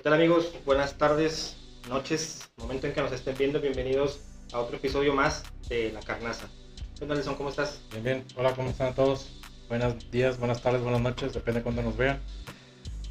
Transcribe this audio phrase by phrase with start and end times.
[0.00, 0.52] tal amigos?
[0.64, 1.56] Buenas tardes,
[1.88, 4.20] noches, momento en que nos estén viendo, bienvenidos
[4.52, 6.46] a otro episodio más de La Carnaza.
[6.98, 7.34] ¿Qué tal, Nelson?
[7.36, 7.80] ¿Cómo estás?
[7.90, 8.24] Bien, bien.
[8.36, 9.28] Hola, ¿cómo están todos?
[9.68, 12.20] Buenos días, buenas tardes, buenas noches, depende de cuándo nos vean.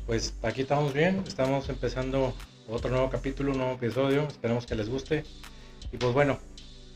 [0.06, 2.34] Pues aquí estamos bien, estamos empezando
[2.68, 5.24] otro nuevo capítulo, un nuevo episodio, esperemos que les guste.
[5.92, 6.40] Y pues bueno,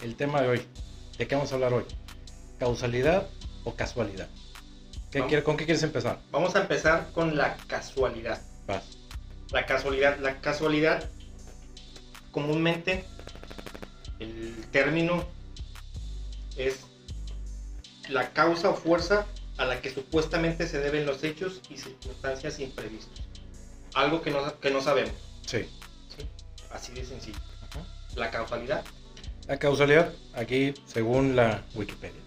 [0.04, 0.61] el tema de hoy,
[1.17, 1.86] ¿de qué vamos a hablar hoy?
[2.59, 3.27] ¿Causalidad
[3.63, 4.27] o casualidad?
[5.11, 6.20] ¿Qué quiere- ¿Con qué quieres empezar?
[6.31, 8.41] Vamos a empezar con la casualidad.
[8.67, 8.95] Vas.
[9.52, 11.09] La casualidad, la casualidad,
[12.31, 13.05] comúnmente
[14.20, 15.26] el término
[16.58, 16.86] es
[18.09, 19.26] la causa o fuerza
[19.58, 23.23] a la que supuestamente se deben los hechos y circunstancias imprevistos.
[23.94, 25.13] Algo que no, que no sabemos.
[25.45, 25.59] Sí.
[26.16, 26.27] ¿sí?
[26.72, 27.39] Así de sencillo.
[27.62, 27.86] Ajá.
[28.16, 28.84] La causalidad
[29.48, 32.20] La causalidad, aquí según la Wikipedia,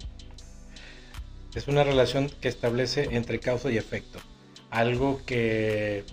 [1.54, 4.18] es una relación que establece entre causa y efecto.
[4.70, 6.04] Algo que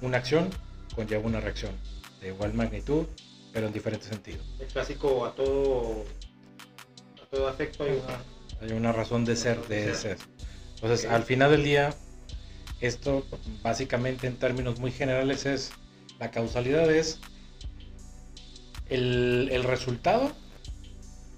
[0.00, 0.50] una acción
[0.94, 1.72] conlleva una reacción
[2.20, 3.06] de igual magnitud,
[3.52, 4.44] pero en diferentes sentidos.
[4.60, 6.04] el clásico a todo
[7.22, 8.20] a todo afecto hay una
[8.60, 10.18] Hay una razón de ser de De ser.
[10.74, 11.94] Entonces, al final del día,
[12.80, 13.24] esto
[13.62, 15.72] básicamente en términos muy generales es,
[16.20, 17.18] la causalidad es
[18.88, 20.32] el, el resultado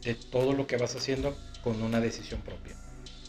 [0.03, 2.77] de todo lo que vas haciendo con una decisión propia.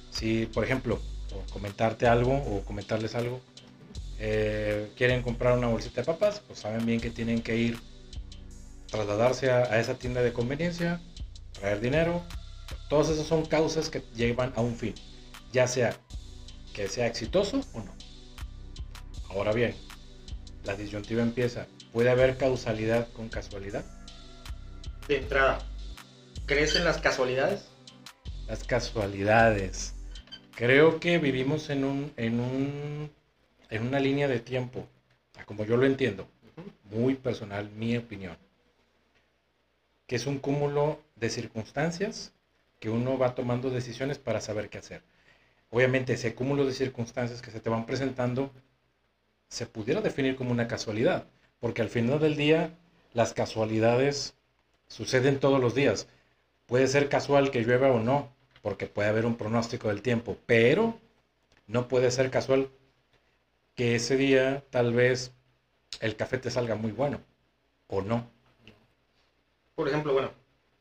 [0.09, 0.99] Si, por ejemplo,
[1.33, 3.41] o comentarte algo o comentarles algo,
[4.23, 7.79] eh, quieren comprar una bolsita de papas, pues saben bien que tienen que ir,
[8.87, 11.01] trasladarse a, a esa tienda de conveniencia,
[11.53, 12.23] traer dinero.
[12.87, 14.93] Todas esas son causas que llevan a un fin,
[15.51, 15.97] ya sea
[16.73, 17.93] que sea exitoso o no.
[19.29, 19.75] Ahora bien,
[20.63, 21.67] la disyuntiva empieza.
[21.91, 23.83] ¿Puede haber causalidad con casualidad?
[25.07, 25.59] de entrada.
[26.45, 27.65] ¿Crees en las casualidades?
[28.47, 29.93] Las casualidades.
[30.55, 33.11] Creo que vivimos en un, en un,
[33.71, 34.85] en una línea de tiempo,
[35.45, 36.27] como yo lo entiendo,
[36.91, 38.37] muy personal, mi opinión,
[40.05, 42.33] que es un cúmulo de circunstancias
[42.79, 45.01] que uno va tomando decisiones para saber qué hacer.
[45.69, 48.51] Obviamente ese cúmulo de circunstancias que se te van presentando
[49.47, 51.25] se pudiera definir como una casualidad,
[51.61, 52.77] porque al final del día
[53.13, 54.33] las casualidades
[54.87, 56.07] suceden todos los días.
[56.65, 60.99] Puede ser casual que llueva o no, porque puede haber un pronóstico del tiempo, pero
[61.67, 62.69] no puede ser casual
[63.75, 65.33] que ese día tal vez
[66.01, 67.21] el café te salga muy bueno
[67.87, 68.29] o no.
[69.75, 70.31] Por ejemplo, bueno,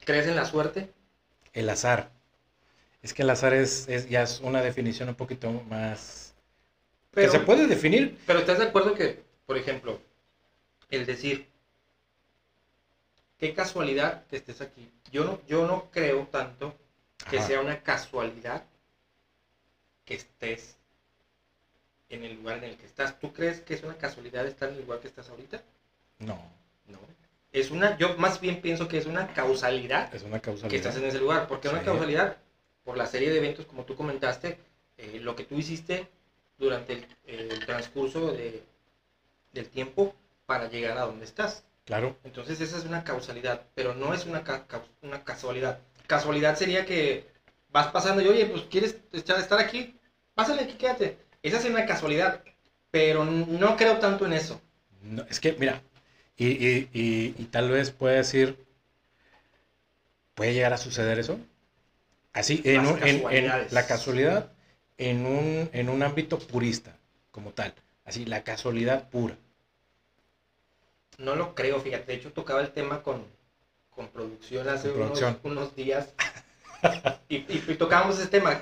[0.05, 0.93] ¿crees en la suerte?
[1.53, 2.11] El azar.
[3.03, 6.34] Es que el azar es, es- ya es una definición un poquito más...
[7.12, 8.19] Pero, que se puede definir.
[8.27, 10.01] pero ¿estás de acuerdo que, por ejemplo,
[10.91, 11.49] el decir,
[13.39, 14.89] qué casualidad que estés aquí?
[15.11, 16.77] Yo no, yo no creo tanto
[17.28, 17.47] que Ajá.
[17.49, 18.65] sea una casualidad
[20.05, 20.77] que estés
[22.10, 23.19] en el lugar en el que estás.
[23.19, 25.62] ¿Tú crees que es una casualidad estar en el lugar que estás ahorita?
[26.19, 26.38] No,
[26.87, 26.98] No.
[27.53, 30.97] Es una, yo más bien pienso que es una causalidad es una que estás causalidad.
[30.98, 31.48] en ese lugar.
[31.48, 31.84] porque una Sí.
[31.84, 32.37] causalidad?
[32.84, 34.59] Por la serie de eventos, como tú comentaste,
[34.98, 36.06] eh, lo que tú hiciste
[36.59, 38.62] durante el, el transcurso de-
[39.53, 40.15] del tiempo
[40.47, 41.65] para llegar a donde estás.
[41.87, 44.65] Claro, Entonces esa es una causalidad, pero no es una, ca-
[45.03, 45.81] una casualidad.
[46.06, 47.27] Casualidad sería que
[47.71, 49.98] vas pasando y, oye, pues quieres estar aquí,
[50.34, 51.19] pásale aquí, quédate.
[51.43, 52.43] Esa es una casualidad,
[52.91, 54.61] pero no creo tanto en eso.
[55.03, 55.83] No, es que, mira,
[56.37, 58.56] y, y- y- y tal vez puede decir,
[60.34, 61.39] ¿puede llegar a suceder eso?
[62.33, 64.51] Así, en, un- en- en la casualidad,
[64.99, 66.97] en un, en un ámbito purista,
[67.31, 67.75] como tal.
[68.05, 69.37] Así, la casualidad pura.
[71.19, 72.07] No lo creo, fíjate.
[72.07, 73.25] De hecho, tocaba el tema con,
[73.91, 75.03] con producción hace Con
[75.45, 76.09] unos, días.
[77.28, 78.61] y, y- y tocábamos ese tema.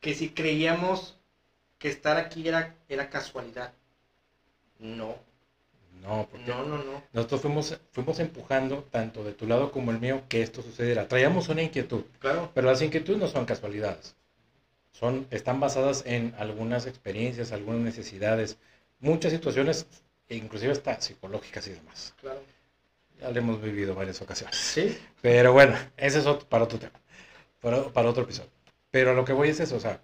[0.00, 1.15] Que si creíamos
[1.86, 3.72] que estar aquí era, era casualidad.
[4.80, 5.14] No,
[6.02, 7.02] No, porque no, no, no.
[7.12, 11.06] nosotros fuimos, fuimos empujando, tanto de tu lado como el mío, que esto sucediera.
[11.06, 12.50] Traíamos una inquietud, Claro.
[12.54, 14.16] pero las inquietudes no son casualidades.
[14.90, 18.58] Son, están basadas en algunas experiencias, algunas necesidades,
[18.98, 19.86] muchas situaciones,
[20.28, 22.14] inclusive hasta psicológicas y demás.
[22.20, 22.40] Claro.
[23.20, 24.56] Ya lo hemos vivido varias ocasiones.
[24.56, 24.98] Sí.
[25.22, 26.98] Pero bueno, ese es otro- para otro tema,
[27.60, 28.50] para, para otro episodio.
[28.90, 30.00] Pero a lo que voy es eso, o sea,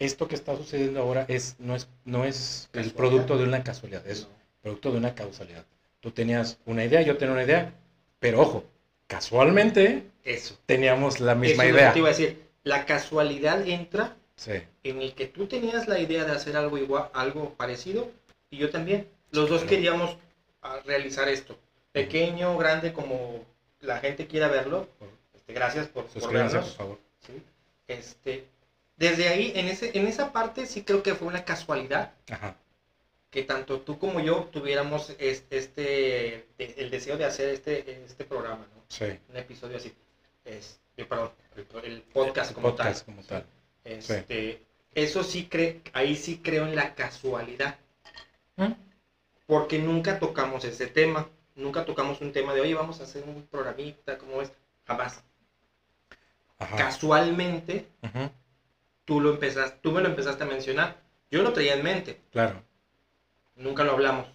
[0.00, 4.04] esto que está sucediendo ahora es, no, es, no es el producto de una casualidad,
[4.06, 4.26] es
[4.62, 5.64] producto de una causalidad.
[6.00, 7.72] Tú tenías una idea, yo tenía una idea,
[8.18, 8.64] pero ojo,
[9.06, 10.58] casualmente Eso.
[10.66, 11.92] teníamos la misma Eso es lo que idea.
[11.92, 12.42] te iba a decir.
[12.64, 14.52] La casualidad entra Sí,
[14.84, 18.10] en el que tú tenías la idea de hacer algo igual, algo parecido,
[18.50, 19.06] y yo también.
[19.32, 20.16] Los dos queríamos
[20.62, 21.58] ah, realizar esto.
[21.92, 23.44] Pequeño, grande, como
[23.80, 24.88] la gente quiera verlo.
[25.34, 26.76] Este, gracias por, por suscríbanse, por vernos.
[26.76, 26.98] favor.
[27.26, 27.42] ¿sí?
[27.86, 28.46] Este,
[29.00, 32.54] desde ahí, en, ese, en esa parte sí creo que fue una casualidad, Ajá.
[33.30, 38.24] que tanto tú como yo tuviéramos es- este, de- el deseo de hacer este, este
[38.24, 38.82] programa, ¿no?
[38.88, 39.06] Sí.
[39.28, 39.92] Un episodio así.
[40.44, 43.14] Es, perdón, el, el podcast El como podcast tal.
[43.14, 43.44] como tal.
[43.84, 44.62] Este,
[44.94, 47.78] Eso sí, cre ahí sí creo en la casualidad.
[48.56, 48.72] ¿Mm?
[49.46, 51.28] Porque nunca tocamos ese tema.
[51.56, 54.50] Nunca tocamos un tema de, oye, vamos a hacer un programita, ¿cómo es?
[54.86, 55.22] Jamás.
[56.58, 56.76] Ajá.
[56.76, 57.86] Casualmente,
[59.10, 60.96] tú, lo empezaste, tú me lo empezaste a mencionar.
[61.32, 62.20] Yo lo traía en mente.
[62.30, 62.62] Claro.
[63.56, 64.28] Nunca lo hablamos.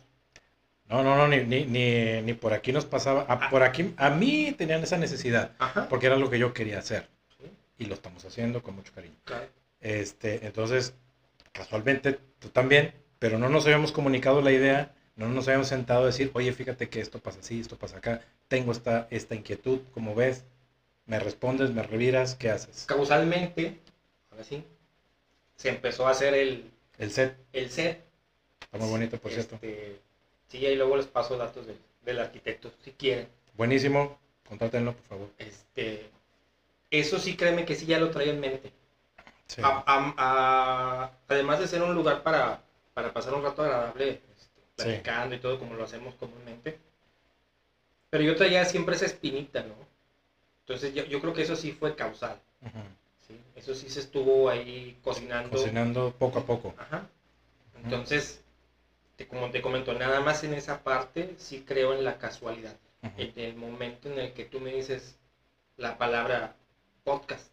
[0.89, 3.21] No, no, no, ni, ni, ni, ni por aquí nos pasaba.
[3.29, 3.49] A, Ah.
[3.49, 5.87] por aquí, a mí tenían esa necesidad, Ajá.
[5.87, 7.07] porque era lo que yo quería hacer.
[7.39, 7.49] Sí.
[7.77, 9.15] Y lo estamos haciendo con mucho cariño.
[9.23, 9.47] Claro.
[9.79, 10.93] Este, entonces,
[11.53, 16.07] casualmente, tú también, pero no nos habíamos comunicado la idea, no nos habíamos sentado a
[16.07, 18.19] decir, oye, fíjate que esto pasa así, esto pasa acá,
[18.49, 20.43] tengo esta, esta inquietud, como ves,
[21.05, 22.83] me respondes, me reviras, ¿qué haces?
[22.87, 23.79] Causalmente,
[24.35, 24.63] ahora sí,
[25.55, 28.03] se empezó a hacer el, El set, el set.
[28.59, 29.55] está muy bonito, por cierto.
[29.55, 29.99] Este,
[30.49, 33.29] sí, ahí luego les paso datos del, del arquitecto, si quieren.
[33.53, 35.29] Buenísimo, contrátenlo, por favor.
[35.37, 36.09] Este,
[36.91, 38.71] eso sí, créeme que sí ya lo traía en mente.
[39.47, 39.61] Sí.
[39.63, 42.61] A- a- a- además de ser un lugar para,
[42.93, 46.77] para pasar un rato agradable, este, platicando y todo como lo hacemos comúnmente.
[48.09, 49.75] Pero yo traía siempre esa espinita, ¿no?
[50.61, 52.37] Entonces yo, yo creo que eso sí fue causal.
[52.61, 52.79] Ujú.
[53.27, 53.39] ¿Sí?
[53.55, 55.49] Eso sí se estuvo ahí cocinando.
[55.51, 56.73] Cocinando poco a poco.
[56.77, 57.07] Ajá.
[57.83, 58.41] Entonces,
[59.15, 62.75] te- como te comento, nada más en esa parte sí creo en la casualidad.
[63.17, 65.15] En el momento en el que tú me dices
[65.77, 66.55] la palabra
[67.03, 67.51] podcast.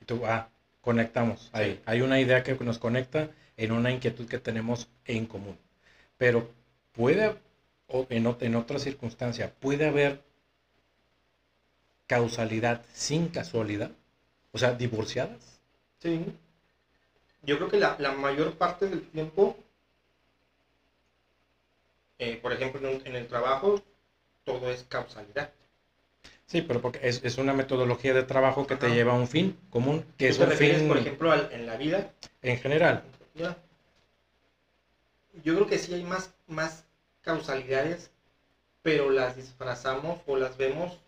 [0.00, 0.48] Y tú, ah,
[0.80, 1.50] conectamos.
[1.52, 1.74] Ahí.
[1.74, 1.80] Sí.
[1.84, 3.28] Hay una idea que nos conecta
[3.58, 5.58] en una inquietud que tenemos en común.
[6.16, 6.50] Pero
[6.92, 7.36] puede,
[7.88, 10.22] o en, en otra circunstancia, puede haber
[12.06, 13.90] causalidad sin casualidad.
[14.56, 15.60] O sea, divorciadas.
[15.98, 16.24] Sí.
[17.42, 19.54] Yo creo que la, la mayor parte del tiempo,
[22.18, 23.78] eh, por ejemplo, en, el trabajo,
[24.44, 25.52] todo es causalidad.
[26.46, 29.58] Sí, pero porque es, es una metodología de trabajo que te lleva a un fin
[29.68, 32.10] común, que ¿Tú es te un refieres, fin por ejemplo, al- en la vida?
[32.40, 33.02] en general.
[33.34, 33.58] Ya.
[35.44, 36.86] Yo creo que sí hay más, más
[37.20, 38.10] causalidades,
[38.80, 40.98] pero las disfrazamos o las vemos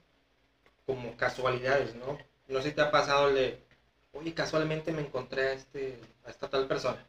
[0.84, 2.18] como casualidades, ¿no?
[2.48, 3.58] No sé si te ha pasado el de,
[4.12, 7.06] oye, casualmente me encontré a, este, a esta tal persona.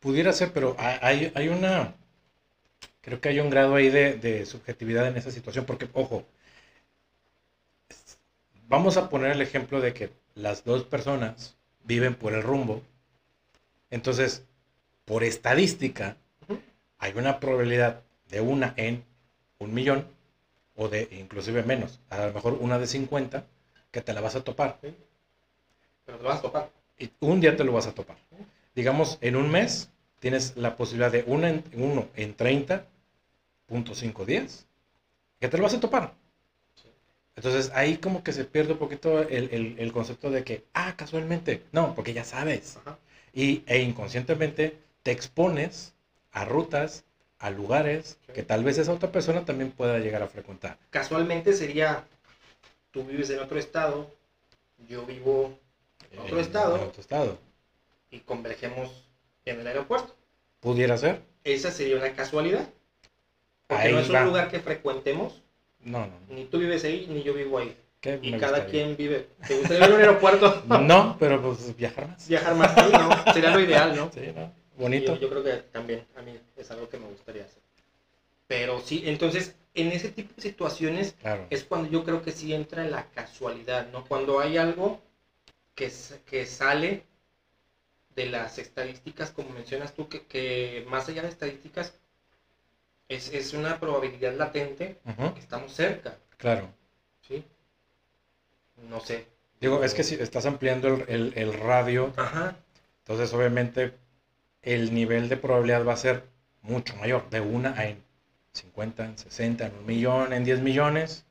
[0.00, 1.94] Pudiera ser, pero hay, hay- una,
[3.02, 6.24] creo que hay un grado ahí de, de subjetividad en esa situación, porque, ojo,
[8.68, 12.80] vamos a poner el ejemplo de que las dos personas viven por el rumbo,
[13.90, 14.44] entonces,
[15.04, 16.16] por estadística,
[16.98, 19.04] hay una probabilidad de una en
[19.58, 20.06] un millón,
[20.76, 23.46] o de inclusive menos, a lo mejor una de 50,
[23.90, 24.78] que te la vas a topar.
[24.82, 24.94] ¿sí?
[26.04, 26.70] Pero te vas a topar.
[26.98, 28.16] Y un día te lo vas a topar.
[28.74, 34.66] Digamos, en un mes tienes la posibilidad de una en, uno en 30.5 días
[35.40, 36.14] que te lo vas a topar.
[36.74, 36.88] Sí.
[37.36, 40.94] Entonces ahí como que se pierde un poquito el, el- el concepto de que, ah,
[40.96, 41.64] casualmente.
[41.72, 42.76] No, porque ya sabes.
[42.78, 42.98] Ajá.
[43.32, 45.94] Y, e inconscientemente te expones
[46.32, 47.04] a rutas,
[47.38, 50.78] a lugares que tal vez esa otra persona también pueda llegar a frecuentar.
[50.90, 52.04] Casualmente sería,
[52.90, 54.10] tú vives en otro estado,
[54.88, 55.58] yo vivo
[56.12, 57.38] en otro En- estado en otro estado.
[58.10, 59.04] y convergemos
[59.44, 60.14] en el aeropuerto.
[60.60, 61.22] Pudiera ser.
[61.44, 62.68] Esa sería una casualidad.
[63.66, 64.20] Porque Ahí no es va.
[64.22, 65.42] un lugar que frecuentemos,
[65.80, 66.12] No, no.
[66.28, 67.76] ni tú vives ahí, ni yo vivo ahí.
[68.00, 68.70] ¿Qué Y cada gustaría?
[68.70, 69.28] quien vive.
[69.46, 70.62] ¿Te gustaría en un aeropuerto?
[70.80, 72.26] No, pero pues viajar más.
[72.26, 73.32] Viajar más ¿no?
[73.32, 74.10] Sería lo ideal, ¿no?
[74.12, 74.52] Sí, ¿no?
[74.76, 75.14] Bonito.
[75.14, 77.60] Yo, yo creo que también a mí es algo que me gustaría hacer.
[78.48, 81.46] Pero sí, entonces, en ese tipo de situaciones Claro.
[81.50, 84.04] es cuando yo creo que sí entra la casualidad, ¿no?
[84.06, 85.00] Cuando hay algo
[85.74, 85.90] que,
[86.26, 87.04] que sale
[88.14, 91.94] de las estadísticas, como mencionas tú, que, que más allá de estadísticas,
[93.08, 94.96] es, es una probabilidad latente
[95.34, 96.68] que estamos cerca, Claro.
[97.26, 97.44] ¿sí?
[98.88, 99.26] No sé.
[99.60, 102.56] Digo, es que si estás ampliando el, el- el radio, Ajá,
[103.00, 103.92] entonces obviamente
[104.62, 106.24] el nivel de probabilidad va a ser
[106.62, 108.02] mucho mayor, de una a en
[108.52, 111.24] 50, en 60, en un millón, en 10 millones.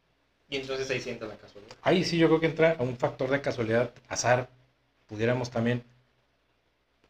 [0.50, 1.76] y entonces ahí sienta la casualidad.
[1.82, 4.50] Ahí sí yo creo que entra un factor de casualidad, azar.
[5.08, 5.84] Pudiéramos también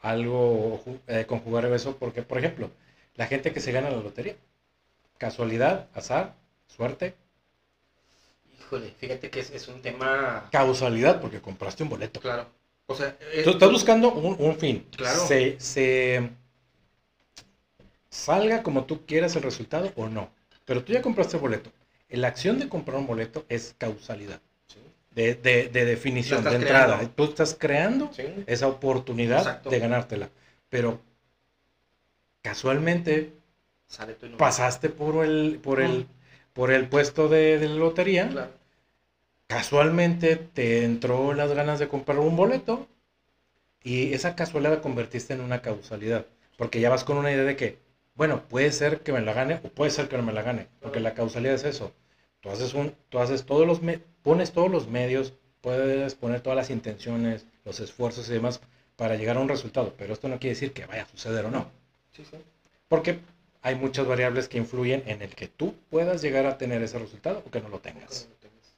[0.02, 2.72] algo eh, conjugar eso, porque, por ejemplo,
[3.16, 4.36] la gente que se gana la lotería,
[5.18, 6.34] casualidad, azar,
[6.68, 7.14] suerte,
[8.60, 12.20] Híjole, fíjate que es, es un tema causalidad, porque compraste un boleto.
[12.20, 12.46] claro.
[12.86, 14.86] O sea, es- Tú estás buscando un, un fin.
[14.96, 15.20] Claro.
[15.28, 16.30] Se, se
[18.10, 20.30] salga como tú quieras el resultado o no.
[20.66, 21.72] Pero tú ya compraste el boleto.
[22.10, 24.42] La acción de comprar un boleto es causalidad.
[24.68, 24.80] Sí,
[25.12, 26.96] De, de- de definición, de entrada.
[26.98, 27.14] creando.
[27.16, 28.24] tú estás creando sí.
[28.48, 29.70] esa oportunidad Exacto.
[29.70, 30.30] de ganártela.
[30.70, 31.02] Pero
[32.42, 33.34] Casualmente
[33.88, 36.08] Sale tu pasaste por el, por el,
[36.54, 38.30] por el puesto de, de la lotería.
[38.30, 38.52] Claro.
[39.48, 42.88] Casualmente te entró las ganas de comprar un boleto
[43.84, 46.26] y esa casualidad la convertiste en una causalidad.
[46.58, 47.80] Porque ya vas con una idea de que,
[48.20, 50.68] bueno, puede ser que me la gane o puede ser que no me la gane.
[50.82, 51.94] Porque la causalidad es eso.
[52.42, 56.58] Tú haces un, tú haces todos los, me- pones todos los medios, puedes poner todas
[56.58, 58.60] las intenciones, los esfuerzos y demás
[58.98, 59.94] para llegar a un resultado.
[59.98, 61.72] Pero esto no quiere decir que vaya a suceder o no.
[62.12, 62.36] Sí, sí.
[62.90, 63.20] Porque
[63.62, 67.42] hay muchas variables que influyen en el que tú puedas llegar a tener ese resultado
[67.48, 68.28] o que no lo tengas.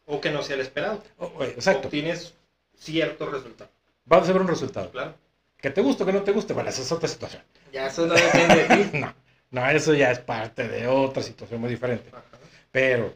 [0.05, 1.01] O que no sea el esperado.
[1.17, 1.87] O- o- exacto.
[1.87, 2.35] Obtienes
[2.77, 3.71] cierto resultado.
[4.05, 4.91] Vamos a ver un resultado.
[4.91, 5.15] Claro.
[5.57, 7.41] Que te guste o que no te guste, bueno, esa es otra situación.
[7.71, 8.97] Ya eso no depende de ti.
[8.99, 9.13] No,
[9.51, 12.09] no, eso ya es parte de otra situación muy diferente.
[12.09, 12.23] Ajá.
[12.71, 13.13] Pero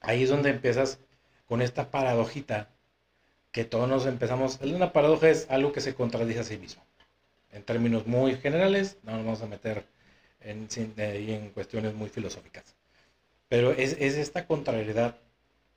[0.00, 0.98] ahí es donde empiezas
[1.46, 2.70] con esta paradojita
[3.52, 4.58] que todos nos empezamos.
[4.62, 6.82] Una paradoja es algo que se contradice a sí mismo.
[7.52, 9.84] En términos muy generales, no nos vamos a meter
[10.40, 10.68] en,
[10.98, 12.76] ahí en cuestiones muy filosóficas.
[13.48, 15.16] Pero es, es esta contrariedad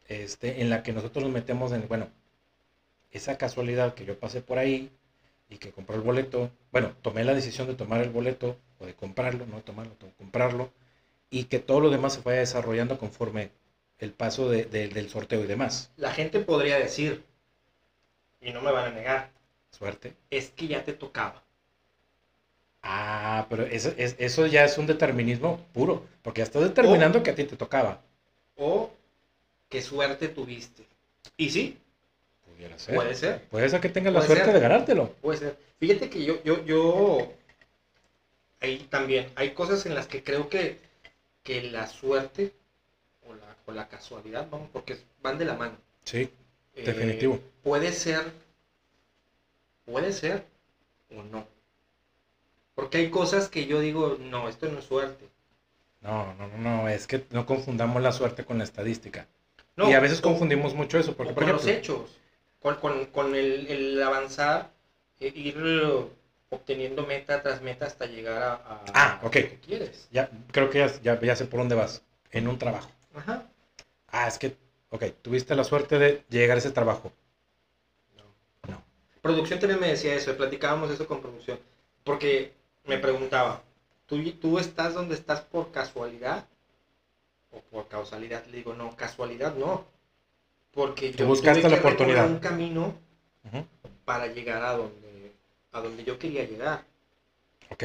[0.07, 2.09] este, en la que nosotros nos metemos en, bueno,
[3.11, 4.91] esa casualidad que yo pasé por ahí
[5.49, 8.93] y que compré el boleto, bueno, tomé la decisión de tomar el boleto o de
[8.93, 10.71] comprarlo, no tomarlo, to- comprarlo,
[11.29, 13.51] y que todo lo demás se vaya desarrollando conforme
[13.99, 15.91] el paso de- de- del sorteo y demás.
[15.97, 17.23] La gente podría decir,
[18.41, 19.29] y no me van a negar,
[19.69, 20.13] Suerte.
[20.31, 21.43] es que ya te tocaba.
[22.83, 27.29] Ah, pero eso, es- eso ya es un determinismo puro, porque ya estás determinando que
[27.29, 28.01] a ti te tocaba.
[28.57, 28.89] O
[29.69, 30.83] qué suerte tuviste.
[31.37, 31.77] Y sí,
[32.43, 32.95] Pudiera ser.
[32.95, 33.41] puede ser.
[33.49, 34.53] Puede ser que tengas la suerte ser.
[34.55, 35.09] de ganártelo.
[35.21, 35.57] Puede ser.
[35.79, 37.33] Fíjate que yo, yo, yo,
[38.61, 40.79] ahí también, hay cosas en las que creo que,
[41.43, 42.53] que la suerte
[43.27, 45.77] o la, o la casualidad, vamos, porque van de la mano.
[46.05, 46.29] Sí,
[46.75, 47.39] Eh, Definitivo.
[47.63, 48.31] puede ser,
[49.85, 50.43] puede ser
[51.15, 51.45] o no.
[52.75, 55.29] Porque hay cosas que yo digo, no, esto no es suerte.
[56.01, 59.27] no, no, no, no, es que no confundamos la suerte con la estadística.
[59.77, 62.17] No, y a veces o- confundimos mucho eso, porque por con los hechos,
[62.59, 64.71] con, con- con el, el avanzar,
[65.19, 65.57] eh, ir
[66.61, 69.35] obteniendo meta tras meta hasta llegar a, a- Ah, a ok.
[69.37, 70.07] lo que quieres.
[70.11, 72.89] ya, creo que ya, ya, ya sé por dónde vas, en un trabajo.
[73.15, 73.45] Ajá.
[74.07, 74.55] Ah, es que,
[74.89, 77.11] ok, tuviste la suerte de llegar a ese trabajo.
[78.17, 78.23] No.
[78.67, 78.83] No.
[79.21, 81.57] Producción también me decía eso, platicábamos eso con producción,
[82.03, 82.53] porque
[82.85, 83.61] me preguntaba,
[84.05, 86.45] ¿tú, tú estás donde estás por casualidad
[87.51, 88.45] o por causalidad?
[88.47, 89.85] Le digo, no, casualidad no,
[90.73, 92.27] porque Tú yo buscaste tuve la que oportunidad.
[92.29, 92.93] un camino
[94.03, 95.10] para llegar a donde,
[95.71, 96.85] a donde yo quería llegar.
[97.71, 97.83] Ok,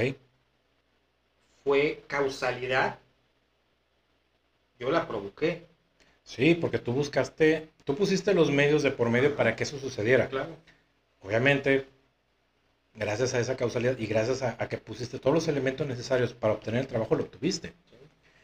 [1.64, 2.98] Fue causalidad,
[4.78, 5.66] yo la provoqué,
[6.24, 10.28] sí, porque tú buscaste, tú pusiste los medios de por medio para que eso sucediera.
[10.28, 10.56] claro.
[11.22, 11.86] Obviamente,
[12.94, 16.54] gracias a esa causalidad y gracias a, a que pusiste todos los elementos necesarios para
[16.54, 17.74] obtener el trabajo, lo obtuviste.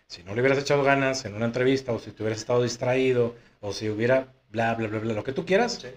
[0.08, 3.34] Si no le hubieras echado ganas en una entrevista o si te hubieras estado distraído
[3.60, 5.88] o si hubiera bla, bla, bla, bla, lo que tú quieras, Sí.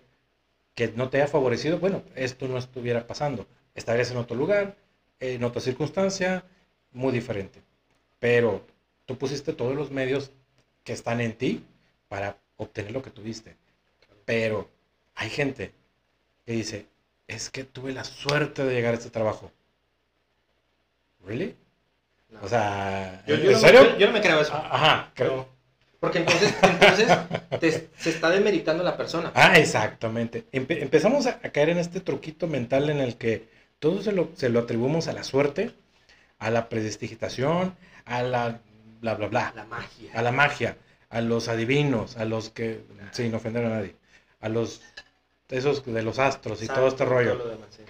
[0.75, 3.47] Que no te haya favorecido, bueno, esto no estuviera pasando.
[3.75, 4.75] Estarías en otro lugar,
[5.19, 6.45] en otra circunstancia,
[6.91, 7.61] muy diferente.
[8.19, 8.65] Pero
[9.05, 10.31] tú pusiste todos los medios
[10.83, 11.65] que están en ti
[12.09, 13.57] para obtener lo que tuviste.
[14.25, 14.69] Pero
[15.15, 15.73] hay gente
[16.45, 16.87] que dice,
[17.27, 19.51] es que tuve la suerte de llegar a este trabajo.
[21.25, 21.55] ¿Really?
[22.29, 22.41] No.
[22.43, 23.81] O sea, yo, ¿en no, serio?
[23.93, 24.53] me- yo no me creo eso.
[24.53, 25.49] Ajá, creo.
[26.05, 27.07] Porque entonces, entonces
[27.59, 29.31] te- se está demeritando la persona.
[29.33, 30.45] Ah, exactamente.
[30.51, 34.29] Empe- empezamos a, a caer en este truquito mental en el que todo se lo,
[34.35, 35.73] se lo atribuimos a la suerte,
[36.37, 38.59] a la predestigitación, a la
[39.01, 40.11] bla, bla, bla, La magia.
[40.13, 40.77] a la magia,
[41.09, 42.81] a los adivinos, a los que,
[43.11, 43.95] sin ofender a nadie,
[44.41, 44.81] a los,
[45.49, 47.33] esos de los astros y todo este rollo.
[47.33, 47.81] todo lo demás, sí.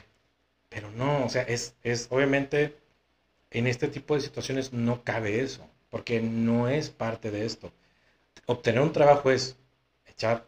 [0.69, 2.77] Pero no, o sea, es, es obviamente
[3.51, 7.73] en este tipo de situaciones no cabe eso, porque no es parte de esto.
[8.47, 9.55] Obtener un trabajo es
[10.07, 10.45] echar,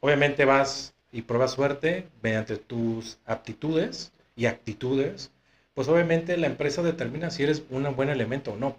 [0.00, 5.32] obviamente vas y pruebas suerte mediante tus aptitudes y actitudes,
[5.74, 8.76] pues obviamente la empresa determina si eres un buen elemento o no.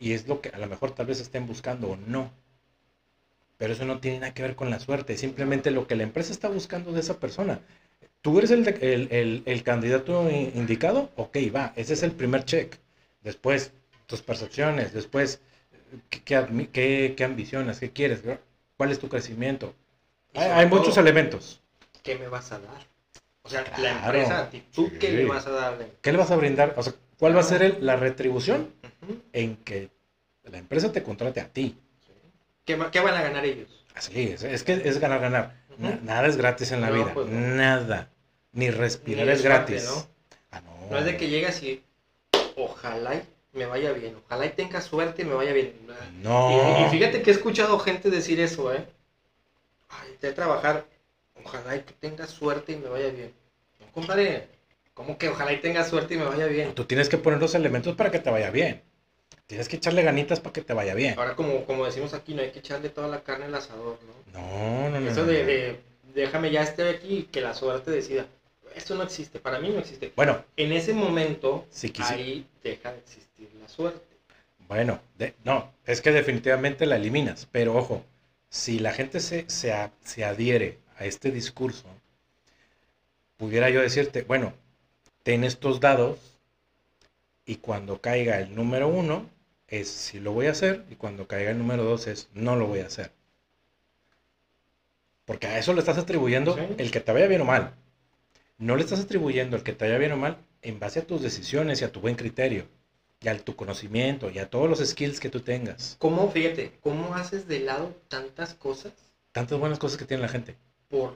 [0.00, 2.30] Y es lo que a lo mejor tal vez estén buscando o no.
[3.58, 6.32] Pero eso no tiene nada que ver con la suerte, simplemente lo que la empresa
[6.32, 7.60] está buscando de esa persona.
[8.22, 11.10] ¿Tú eres el, el, el- candidato indicado?
[11.16, 12.76] Ok, va, ese es el primer check.
[13.22, 13.72] Después,
[14.06, 15.40] tus percepciones, después,
[16.10, 17.78] ¿qué, qué qué- qué ambiciones?
[17.80, 18.22] ¿Qué quieres?
[18.76, 19.74] ¿Cuál es tu crecimiento?
[20.34, 21.60] Hay, muchos elementos.
[22.02, 22.86] ¿Qué me vas a dar?
[23.42, 25.78] O sea, la empresa, a ti, ¿tú qué le vas a dar?
[26.02, 26.74] ¿Qué le vas a brindar?
[26.76, 28.72] O sea, ¿cuál va a ser el- la retribución
[29.32, 29.90] en que
[30.44, 31.78] la empresa te contrate a ti?
[32.64, 33.84] ¿Qué, qué van a ganar ellos?
[33.94, 35.54] Así es, es que es ganar, ganar.
[35.78, 37.38] Nada es gratis en la No, vida, pues no.
[37.38, 38.10] nada.
[38.52, 39.84] Ni respirar Ni es gratis.
[39.84, 40.06] ¿no?
[40.50, 40.90] Ah, no.
[40.90, 41.82] No es de que llegas y
[42.56, 43.22] ojalá y
[43.56, 45.74] me vaya bien, ojalá y tenga suerte y me vaya bien.
[46.22, 46.50] No.
[46.50, 48.86] Y, y fíjate que he escuchado gente decir eso, ¿eh?
[49.88, 50.86] Ay, te trabajar,
[51.42, 53.32] ojalá y que tenga suerte y me vaya bien.
[53.80, 54.48] No, compadre,
[54.94, 56.74] ¿cómo que ojalá y tenga suerte y me vaya bien?
[56.74, 58.82] Tú tienes que poner los elementos para que te vaya bien.
[59.46, 61.18] Tienes que echarle ganitas para que te vaya bien.
[61.18, 64.40] Ahora, como, como decimos aquí, no hay que echarle toda la carne al asador, ¿no?
[64.40, 65.10] No, no, no.
[65.10, 65.80] Eso de, de
[66.14, 68.26] déjame ya esté aquí y que la suerte decida.
[68.76, 70.12] Eso no existe, para mí no existe.
[70.14, 74.04] Bueno, En ese momento, si ahí deja de existir la suerte.
[74.68, 78.04] Bueno, de- no, es que definitivamente la eliminas, pero ojo,
[78.50, 81.84] si la gente se, se, a- se adhiere a este discurso,
[83.38, 84.52] pudiera yo decirte, bueno,
[85.22, 86.18] ten estos dados
[87.46, 89.28] y cuando caiga el número uno
[89.68, 92.66] es si lo voy a hacer y cuando caiga el número dos es no lo
[92.66, 93.10] voy a hacer.
[95.24, 96.62] Porque a eso le estás atribuyendo Sí.
[96.78, 97.74] el que te vaya bien o mal.
[98.58, 101.20] No le estás atribuyendo el que te vaya bien o mal en base a tus
[101.22, 102.64] decisiones y a tu buen criterio
[103.20, 105.96] y a tu conocimiento y a todos los skills que tú tengas.
[105.98, 108.92] ¿Cómo, fíjate, cómo haces de lado tantas cosas
[109.32, 110.56] Tantas buenas cosas que tiene la gente.
[110.88, 111.12] por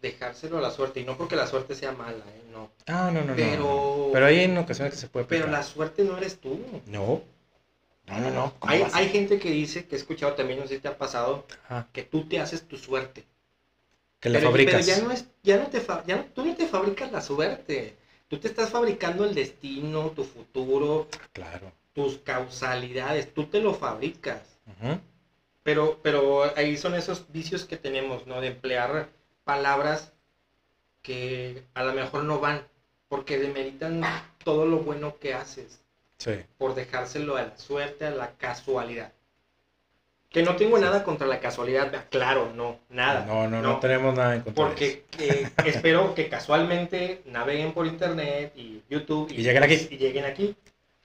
[0.00, 1.00] dejárselo a la suerte?
[1.00, 2.42] Y no porque la suerte sea mala, ¿eh?
[2.52, 2.70] No.
[2.86, 3.36] Ah, no, no, no.
[3.36, 5.58] Pero- Pero hay en ocasiones que se puede Pero pecar.
[5.58, 6.58] la suerte no eres tú.
[6.86, 7.22] No.
[8.06, 8.54] No, no, no.
[8.60, 10.96] ¿Cómo Hay, hay gente que dice, que he escuchado también, no sé si te ha
[10.96, 11.88] pasado, Ajá.
[11.92, 13.24] que tú te haces tu suerte.
[14.20, 14.84] Que le pero, fabricas.
[14.86, 17.96] pero ya no es, ya no te ya no- tú no te fabricas la suerte.
[18.28, 21.72] Tú te estás fabricando el destino, tu futuro, Claro.
[21.92, 24.40] tus causalidades, tú te lo fabricas.
[25.62, 28.40] Pero, pero ahí son esos vicios que tenemos, ¿no?
[28.40, 29.08] De emplear
[29.44, 30.12] palabras
[31.02, 32.66] que a lo mejor no van,
[33.08, 34.02] porque demeritan
[34.44, 35.80] todo lo bueno que haces,
[36.18, 36.32] Sí.
[36.58, 39.12] por dejárselo a la suerte, a la casualidad.
[40.36, 43.24] Que no tengo nada contra la casualidad, claro, no, nada.
[43.24, 47.86] No, no, no, tenemos nada en contra de Porque eh, espero que casualmente naveguen por
[47.86, 49.88] internet y YouTube Y lleguen aquí.
[49.90, 50.54] Y lleguen aquí.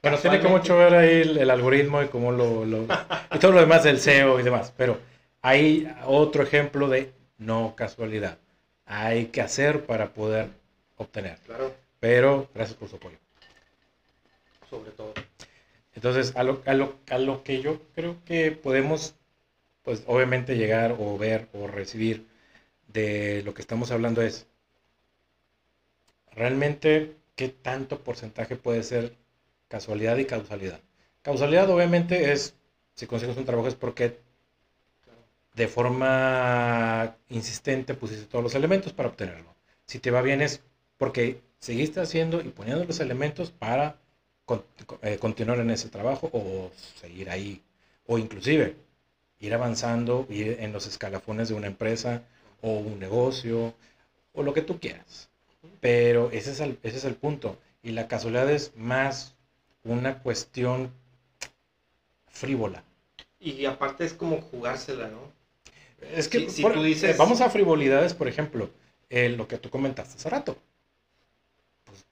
[0.02, 2.86] Bueno, tiene que mucho ver ahí el, el algoritmo y cómo lo, lo-
[3.34, 4.74] y todo lo demás del SEO y demás.
[4.76, 5.00] Pero
[5.42, 8.38] hay otro ejemplo de no casualidad.
[8.86, 10.50] Hay que hacer para poder
[10.98, 11.38] obtener.
[11.46, 13.16] Claro, Pero gracias por su apoyo.
[14.70, 15.14] sobre todo.
[15.96, 19.16] Entonces, a lo, a lo, a lo que yo creo que podemos,
[19.84, 22.28] pues obviamente llegar o ver o recibir
[22.88, 24.48] de lo que estamos hablando es,
[26.32, 29.16] realmente, ¿qué tanto porcentaje puede ser
[29.68, 30.82] casualidad y causalidad?
[31.22, 32.56] Causalidad obviamente es,
[32.96, 34.20] si consigues un trabajo es porque
[35.56, 39.54] de forma insistente pusiste todos los elementos para obtenerlo.
[39.86, 40.62] Si te va bien es
[40.98, 43.98] porque seguiste haciendo y poniendo los elementos para
[45.02, 47.62] eh, continuar en ese trabajo o seguir ahí.
[48.08, 48.76] O inclusive
[49.42, 52.24] ir avanzando ir en los escalafones de una empresa
[52.62, 53.74] o un negocio
[54.34, 55.30] o lo que tú quieras.
[55.82, 57.58] Pero ese es el, ese es el punto.
[57.84, 59.36] Y la casualidad es más
[59.84, 60.92] una cuestión
[62.30, 62.84] frívola.
[63.40, 65.20] Y aparte es como jugársela, ¿no?
[66.16, 68.70] Es que Si- si por- tú dices- eh, vamos a frivolidades, por ejemplo,
[69.10, 70.56] eh, lo que tú comentaste hace rato.
[71.86, 72.06] Pues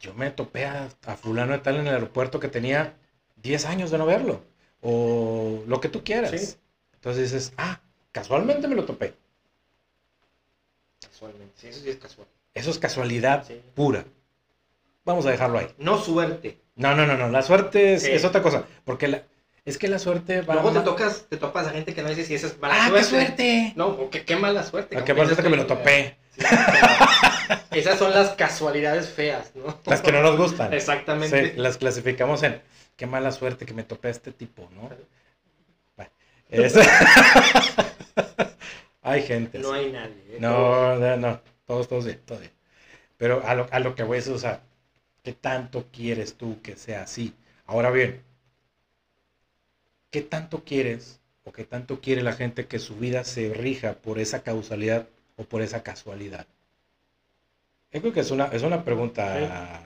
[0.00, 2.94] yo me topé a, a fulano de tal en el aeropuerto que tenía
[3.36, 4.42] 10 años de no verlo.
[4.80, 6.30] O lo que tú quieras.
[6.40, 6.56] Sí.
[6.98, 7.80] Entonces dices, ah,
[8.12, 9.14] casualmente me lo topé.
[11.00, 11.54] Casualmente.
[11.56, 12.26] Sí, eso sí es casual.
[12.54, 13.60] Eso es casualidad Sí.
[13.74, 14.04] pura.
[15.04, 15.68] Vamos a dejarlo ahí.
[15.78, 16.58] No suerte.
[16.76, 17.28] No, no, no, no.
[17.28, 18.10] La suerte es, Sí.
[18.10, 18.64] es otra cosa.
[18.84, 19.22] Porque la-
[19.64, 22.24] es que la suerte va Luego te tocas, te topas a gente que no dice
[22.24, 22.98] si esa es mala ¡Ah, suerte.
[22.98, 23.72] qué suerte!
[23.76, 24.96] No, porque qué mala suerte.
[24.96, 26.16] Ah, qué mala suerte que me lo topé.
[26.36, 26.44] Sí.
[27.72, 29.78] Esas son las casualidades feas, ¿no?
[29.86, 30.72] Las que no nos gustan.
[30.74, 31.50] Exactamente.
[31.52, 32.60] Sí, las clasificamos en
[32.96, 34.88] qué mala suerte que me topé a este tipo, ¿no?
[36.50, 36.74] Es-
[39.02, 39.58] hay gente.
[39.58, 40.14] No hay nadie.
[40.30, 40.36] ¿eh?
[40.40, 41.40] No, no, no.
[41.66, 42.52] Todos, todos bien, todo bien.
[43.18, 44.62] Pero a lo, a lo que voy es, o sea,
[45.22, 47.34] ¿qué tanto quieres tú que sea así?
[47.66, 48.22] Ahora bien,
[50.10, 54.18] ¿qué tanto quieres o qué tanto quiere la gente que su vida se rija por
[54.18, 55.06] esa causalidad
[55.36, 56.46] o por esa casualidad?
[57.92, 59.80] Yo creo que es una, es una pregunta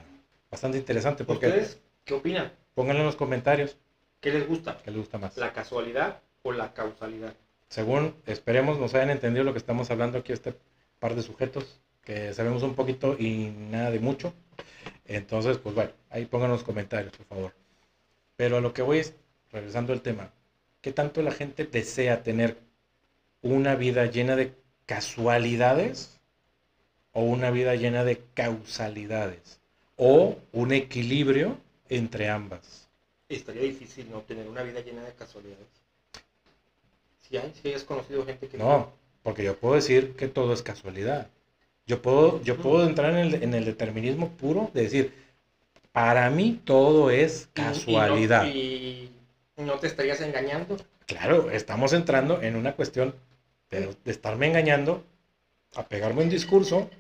[0.51, 2.53] bastante interesante porque ¿Ustedes qué opinan?
[2.75, 3.77] pónganlo en los comentarios
[4.21, 4.79] ¿Qué les gusta?
[4.85, 5.37] qué les gusta más.
[5.37, 7.35] ¿La casualidad o la causalidad?
[7.69, 10.55] Según esperemos nos hayan entendido lo que estamos hablando aquí este
[10.99, 14.35] par de sujetos que sabemos un poquito y nada de mucho.
[15.07, 17.55] Entonces, pues bueno, ahí pongan los comentarios, por favor.
[18.37, 19.15] Pero a lo que voy es,
[19.51, 20.31] regresando al tema,
[20.81, 22.59] ¿qué tanto la gente desea tener
[23.41, 24.53] una vida llena de
[24.87, 26.21] casualidades
[27.13, 29.61] o una vida llena de causalidades?
[29.97, 32.89] O un equilibrio entre ambas.
[33.29, 34.23] Estaría difícil, ¿no?
[34.23, 35.82] Tener una vida llena de casualidades.
[37.33, 38.59] Si hay, si has conocido gente que...
[38.59, 38.93] No,
[39.23, 41.31] porque yo puedo decir que todo es casualidad.
[41.87, 45.15] Yo puedo, yo puedo entrar en el, en el determinismo puro de decir,
[45.93, 48.45] Para mí todo es Y- y no- casualidad.
[48.55, 49.11] Y
[49.57, 50.77] no, te estarías engañando.
[51.07, 53.15] Claro, estamos entrando en una cuestión
[53.71, 55.03] de, de estarme engañando,
[55.75, 56.91] a pegarme un discurso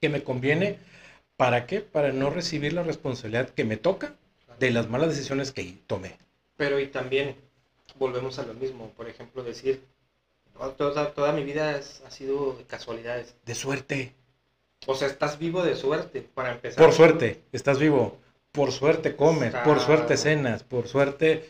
[0.00, 0.78] que me conviene.
[1.36, 1.80] ¿Para qué?
[1.80, 4.14] Para no recibir la responsabilidad que me toca
[4.58, 6.16] de las malas decisiones que tomé.
[6.56, 7.36] Pero y también
[7.94, 8.90] volvemos a lo mismo.
[8.96, 9.82] Por ejemplo, decir,
[10.58, 13.34] "Oh, toda, toda mi vida es- ha sido de casualidades.
[13.44, 14.14] De suerte.
[14.86, 16.84] O sea, estás vivo de suerte, para empezar.
[16.84, 18.18] Por suerte, estás vivo.
[18.52, 19.48] Por suerte comes.
[19.48, 20.62] Está- Por suerte cenas.
[20.62, 21.48] Por suerte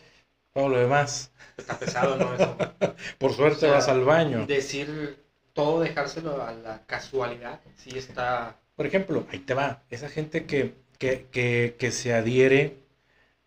[0.53, 1.31] todo lo demás.
[1.57, 2.35] Está pesado, ¿no?
[2.35, 2.57] Eso.
[3.19, 4.47] Por suerte O sea, vas al baño.
[4.47, 5.19] Decir
[5.53, 8.57] todo, dejárselo a la casualidad, sí está...
[8.75, 9.83] Por ejemplo, ahí te va.
[9.91, 12.79] Esa gente que, que, que, que se adhiere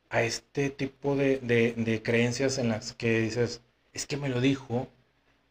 [0.10, 3.62] a este tipo de, de- de creencias en las que dices,
[3.94, 4.88] es que me lo dijo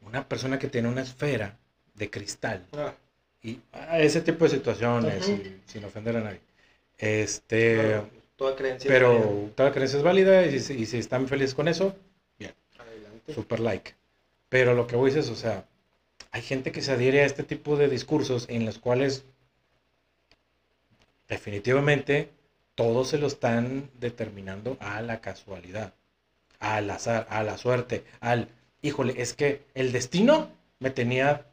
[0.03, 1.59] una persona que tiene una esfera
[1.95, 2.64] de cristal.
[2.73, 2.95] ah,
[3.42, 6.40] Y a ese tipo de situaciones, y sin ofender a nadie.
[6.99, 8.88] Este, claro, toda creencia.
[8.88, 9.51] pero es válida.
[9.57, 11.95] toda creencia es válida y si, y si están felices con eso,
[12.79, 13.35] Adelante.
[13.35, 13.95] super like.
[14.49, 15.66] Pero lo que voy es, o sea,
[16.31, 19.25] hay gente que se adhiere a este tipo de discursos en los cuales
[21.29, 22.31] definitivamente
[22.77, 25.95] todos se lo están determinando a la casualidad,
[26.61, 28.49] al azar, a la suerte, al,
[28.83, 31.47] híjole, es que el destino me tenía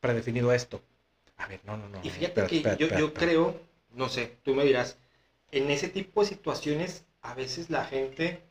[0.00, 0.80] predefinido esto.
[1.38, 2.00] A ver, no, no, no.
[2.04, 3.58] Y fíjate que yo, yo creo,
[3.94, 4.98] no sé, tú me dirás,
[5.50, 8.42] en ese tipo de situaciones, a veces la gente,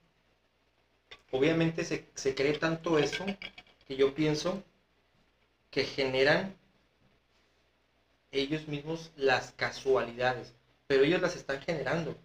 [1.30, 3.26] obviamente se, se cree tanto eso,
[3.88, 4.64] que yo pienso
[5.70, 6.56] que generan
[8.32, 10.54] ellos mismos las casualidades,
[10.92, 12.18] pero ellos las están generando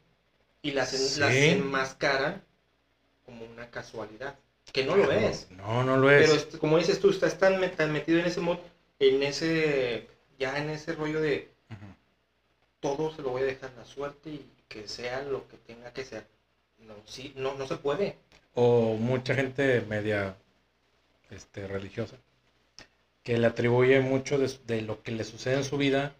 [0.62, 2.42] y las, las enmascaran
[3.24, 4.36] como una casualidad,
[4.72, 5.48] que no lo es.
[5.52, 6.28] No, no lo es.
[6.48, 8.58] Pero como dices tú, estás tan, met- tan metido en ese mod,
[8.98, 11.48] en ese, ya en ese rollo de
[12.80, 16.04] todo se lo voy a dejar la suerte y que sea lo que tenga que
[16.04, 16.26] ser.
[16.78, 18.16] No, sí, no, no se puede.
[18.54, 20.36] o mucha gente media
[21.30, 22.16] este, religiosa
[23.22, 26.14] que le atribuye mucho de, de lo que le sucede en su vida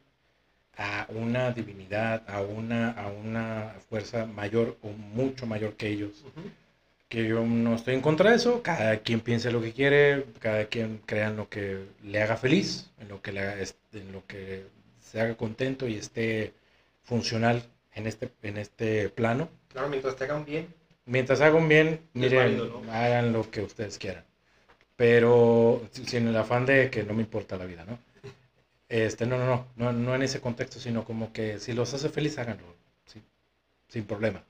[0.76, 6.24] a una divinidad, a una, a una fuerza mayor o mucho mayor que ellos.
[7.08, 10.66] Que yo no estoy en contra de eso, cada quien piense lo que quiere, cada
[10.66, 13.54] quien crea en lo que le haga feliz, en lo que, le haga,
[13.92, 14.64] en lo que
[15.00, 16.52] se haga contento y esté
[17.04, 17.62] funcional
[17.94, 19.48] en este, en este plano.
[19.72, 20.66] Claro, mientras te hagan bien.
[21.06, 22.92] Mientras hagan bien, miren, válido, ¿no?
[22.92, 24.24] hagan lo que ustedes quieran.
[24.96, 27.98] Pero si- sin el afán de que no me importa la vida, ¿no?
[28.88, 32.08] Este, no, no, no, no, no en ese contexto, sino como que si los hace
[32.08, 32.66] feliz, háganlo,
[33.06, 33.20] sí,
[33.88, 34.44] sin problema.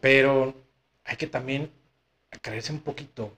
[0.00, 0.54] Pero
[1.04, 1.70] hay que también
[2.40, 3.32] creerse un poquito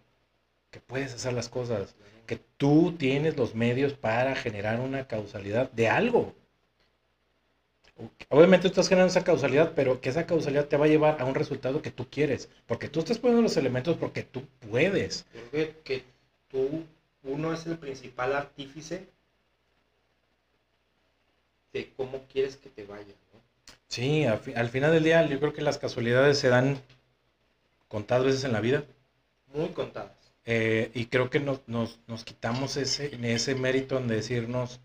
[0.71, 1.95] que puedes hacer las cosas,
[2.27, 6.35] que tú tienes los medios para generar una causalidad de algo.
[8.29, 11.35] Obviamente estás generando esa causalidad, pero que esa causalidad te va a llevar a un
[11.35, 15.27] resultado que tú quieres, porque tú estás poniendo los elementos porque tú puedes.
[15.31, 16.05] Creo que, que
[16.49, 16.85] tú,
[17.23, 19.07] uno es el principal artífice
[21.75, 23.15] de cómo quieres que te vaya.
[23.35, 23.41] ¿no?
[23.89, 26.79] Sí, al, al final del día yo creo que las casualidades se dan
[27.89, 28.85] contadas veces en la vida.
[29.55, 30.13] Muy contadas.
[30.47, 34.81] Eh, y creo que nos, nos, nos quitamos ese, ese mérito en decirnos,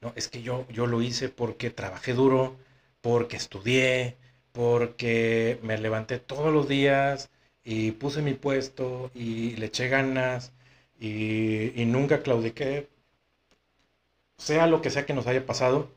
[0.00, 2.56] no, es que yo, yo lo hice porque trabajé duro,
[3.00, 4.16] porque estudié,
[4.52, 7.30] porque me levanté todos los días
[7.64, 10.52] y puse mi puesto y le eché ganas
[10.98, 12.88] y, y nunca claudiqué.
[14.38, 15.90] Sea lo que sea que nos haya pasado,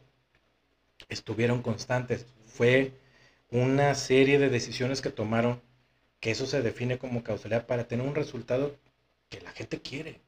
[1.10, 2.26] estuvieron constantes.
[2.46, 2.94] Fue
[3.52, 5.62] una serie de decisiones que tomaron
[6.20, 8.76] que eso se define como causalidad para tener un resultado
[9.30, 10.20] que la gente quiere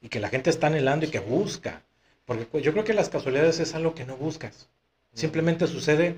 [0.00, 1.82] y que la gente está anhelando y que busca.
[2.24, 4.68] Porque yo creo que las casualidades es algo que no buscas.
[5.12, 6.16] Simplemente sucede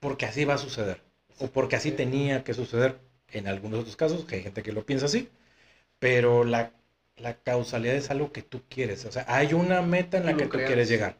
[0.00, 1.02] porque así va a suceder
[1.38, 4.84] o porque así tenía que suceder en algunos otros casos, que hay gente que lo
[4.84, 5.28] piensa así,
[5.98, 6.72] pero la,
[7.22, 9.04] la causalidad es algo que tú quieres.
[9.04, 10.68] O sea, hay una meta en la que tú creas.
[10.68, 11.16] quieres llegar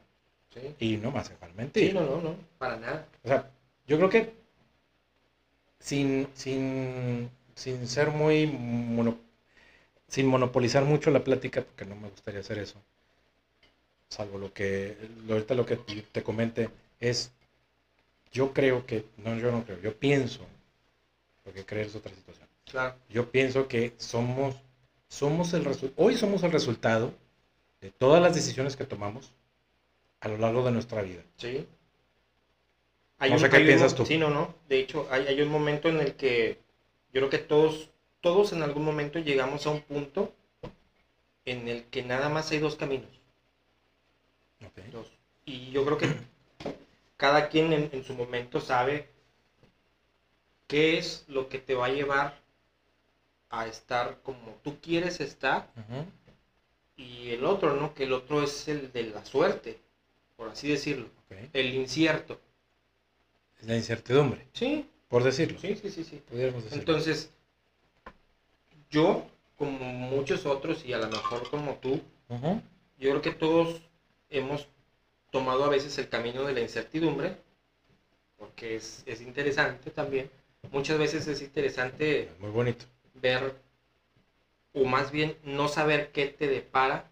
[0.55, 0.75] ¿sí?
[0.79, 1.89] y no más hace mentir.
[1.89, 3.07] Sí, no, no, no, para nada.
[3.25, 3.51] O sea,
[3.87, 4.33] yo creo que
[5.79, 9.19] sin, sin, sin ser muy mono-
[10.09, 12.83] sin monopolizar mucho la plática, porque no me gustaría hacer eso,
[14.09, 14.97] salvo lo que
[15.29, 16.69] ahorita lo que te te comente
[17.01, 17.33] es,
[18.33, 20.47] yo creo que, no, yo no creo, yo pienso,
[21.45, 22.49] porque creer es otra situación.
[22.71, 22.97] Claro.
[23.09, 24.57] Yo pienso que somos,
[25.11, 27.13] somos el hoy somos el resultado
[27.81, 29.33] de todas las decisiones que tomamos
[30.21, 31.23] a lo largo de nuestra vida.
[31.37, 31.67] Sí.
[33.19, 34.07] No sé qué piensas tú.
[34.07, 34.55] Sí, no, no.
[34.69, 36.59] De hecho, hay, hay un momento en el que
[37.13, 40.33] yo creo que todos, todos en algún momento llegamos a un punto
[41.45, 43.11] en el que nada más hay dos caminos.
[44.65, 44.85] ¿ok?
[44.93, 45.09] Dos.
[45.45, 46.09] Y yo creo que
[47.17, 49.09] cada quien en, en su momento sabe
[50.69, 52.41] qué es lo que te va a llevar
[53.51, 55.69] a estar como tú quieres estar
[56.97, 57.93] y el otro, ¿no?
[57.95, 59.79] Que el otro es el de la suerte,
[60.37, 61.09] por así decirlo,
[61.53, 62.41] el incierto.
[63.61, 65.59] Es la incertidumbre, Sí, por decirlo.
[65.59, 66.23] sí, sí, sí, sí.
[66.31, 66.63] Decirlo.
[66.73, 67.31] Entonces,
[68.89, 72.01] yo, como muchos otros y a lo mejor como tú,
[72.99, 73.81] yo creo que todos
[74.31, 74.69] hemos
[75.31, 77.37] tomado a veces el camino de la incertidumbre,
[78.39, 80.31] porque es, es interesante también.
[80.71, 82.85] Muchas veces es interesante Es Muy bonito.
[83.21, 83.55] Ver,
[84.73, 87.11] o más bien no saber qué te depara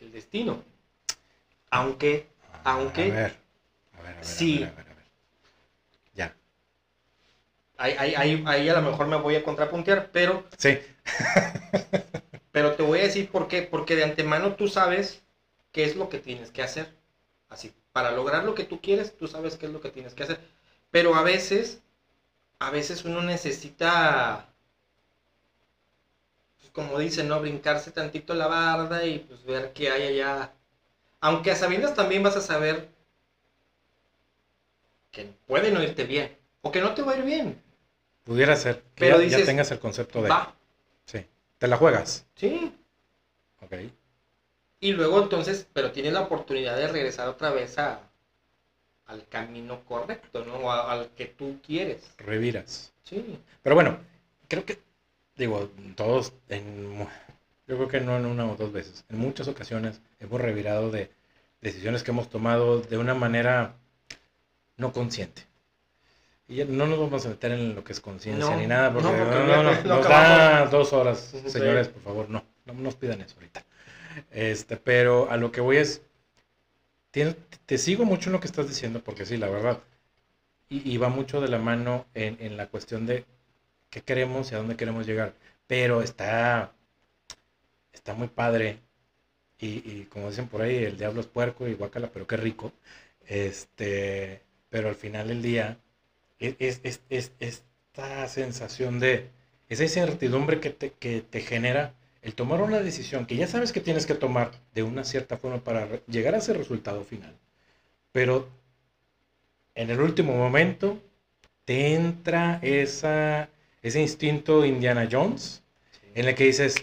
[0.00, 0.62] el destino.
[1.70, 2.28] Aunque,
[2.64, 3.36] Aunque- A ver, a ver,
[3.98, 4.56] a ver, a ver, Sí.
[4.56, 5.04] a ver, a ver, a ver.
[6.14, 6.36] Ya.
[7.78, 10.78] ahí, ahí, ahí, ahí a lo mejor me voy a contrapuntear, pero, Sí.
[12.50, 13.62] pero te voy a decir por qué.
[13.62, 15.22] Porque de antemano tú sabes
[15.72, 16.92] qué es lo que tienes que hacer.
[17.48, 20.24] Así, para lograr lo que tú quieres, tú sabes qué es lo que tienes que
[20.24, 20.40] hacer.
[20.90, 21.80] Pero a veces,
[22.58, 24.46] a veces uno necesita,
[26.58, 27.40] pues, como dicen, ¿no?
[27.40, 30.52] Brincarse tantito la barda y pues ver qué hay allá.
[31.20, 32.88] Aunque a sabiendas también vas a saber
[35.10, 36.36] que puede no irte bien.
[36.62, 37.62] O que no te va a ir bien.
[38.24, 38.82] Pudiera ser.
[38.94, 40.28] Que Pero ya, ya tengas el concepto de.
[40.28, 40.54] Va,
[41.04, 41.24] Sí.
[41.58, 42.26] Te la juegas.
[42.34, 42.72] sí.
[43.60, 43.72] Ok.
[44.78, 48.05] Y luego entonces, pero tienes la oportunidad de regresar otra vez a,
[49.06, 50.54] al camino correcto, ¿no?
[50.56, 52.02] O a- al que tú quieres.
[52.18, 52.92] Reviras.
[53.04, 53.38] Sí.
[53.62, 53.98] Pero bueno,
[54.48, 54.78] creo que,
[55.36, 56.98] digo, todos, en,
[57.68, 61.10] yo creo que no en una o dos veces, en muchas ocasiones hemos revirado de
[61.60, 63.74] decisiones que hemos tomado de una manera
[64.76, 65.42] no consciente.
[66.48, 69.08] Y no nos vamos a meter en lo que es conciencia No, ni nada, porque
[69.08, 73.20] no, no, porque no, nos da dos horas, señores, por favor, no, no nos pidan
[73.20, 73.64] eso ahorita.
[74.30, 76.02] Este, pero a lo que voy es,
[77.66, 79.82] te sigo mucho en lo que estás diciendo, porque sí, la verdad,
[80.70, 83.24] y, va mucho de la mano en, en la cuestión de
[83.90, 85.34] qué queremos y a dónde queremos llegar.
[85.68, 86.74] Pero está,
[87.92, 88.78] está muy padre.
[89.60, 92.72] Y, y como dicen por ahí, el diablo es puerco y guácala, pero qué rico.
[93.26, 95.78] Este, pero al final del día,
[96.40, 99.30] es, es- es- es- esta sensación de,
[99.68, 101.94] esa incertidumbre que te, que te genera
[102.26, 105.62] el tomar una decisión que ya sabes que tienes que tomar de una cierta forma
[105.62, 107.32] para llegar a ese resultado final.
[108.10, 108.48] Pero
[109.76, 110.98] en el último momento
[111.64, 113.48] te entra esa,
[113.80, 115.62] ese instinto Indiana Jones
[116.16, 116.74] en el que dices,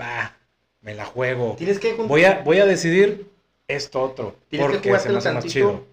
[0.00, 0.36] va,
[0.80, 1.56] me la juego.
[1.58, 3.26] Tienes que Voy a, voy a decidir
[3.66, 4.36] esto otro.
[4.48, 5.84] Tienes que Porque se me hace más chido.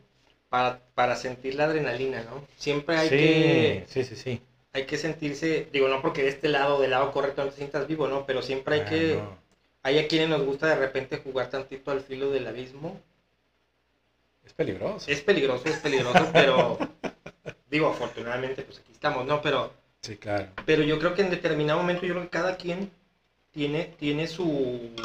[0.50, 2.46] para, para sentir la adrenalina, ¿no?
[2.56, 4.42] Siempre hay Sí, que sí, sí, sí.
[4.74, 7.88] Hay que sentirse, digo, no porque de este lado, del lado correcto no te sientas
[7.88, 8.26] vivo, ¿no?
[8.26, 9.38] Pero siempre hay Ah, que, no.
[9.84, 13.00] hay a quienes nos gusta de repente jugar tantito al filo del abismo.
[14.46, 15.10] Es peligroso.
[15.10, 16.78] Es peligroso, es peligroso, pero
[17.70, 19.42] digo, afortunadamente, pues aquí estamos, ¿no?
[19.42, 20.48] Pero Sí, claro.
[20.66, 22.90] Pero yo creo que en determinado momento yo creo que cada quien
[23.52, 24.96] tiene, tiene su,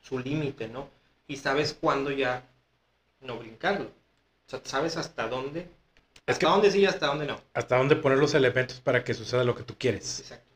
[0.00, 0.88] su límite, ¿no?
[1.26, 2.44] Y sabes cuándo ya
[3.20, 3.86] no brincarlo.
[4.46, 5.68] O sea, sabes hasta dónde.
[6.28, 7.40] Es hasta dónde sí y hasta dónde no.
[7.54, 10.20] Hasta dónde poner los elementos para que suceda lo que tú quieres.
[10.20, 10.54] Exacto.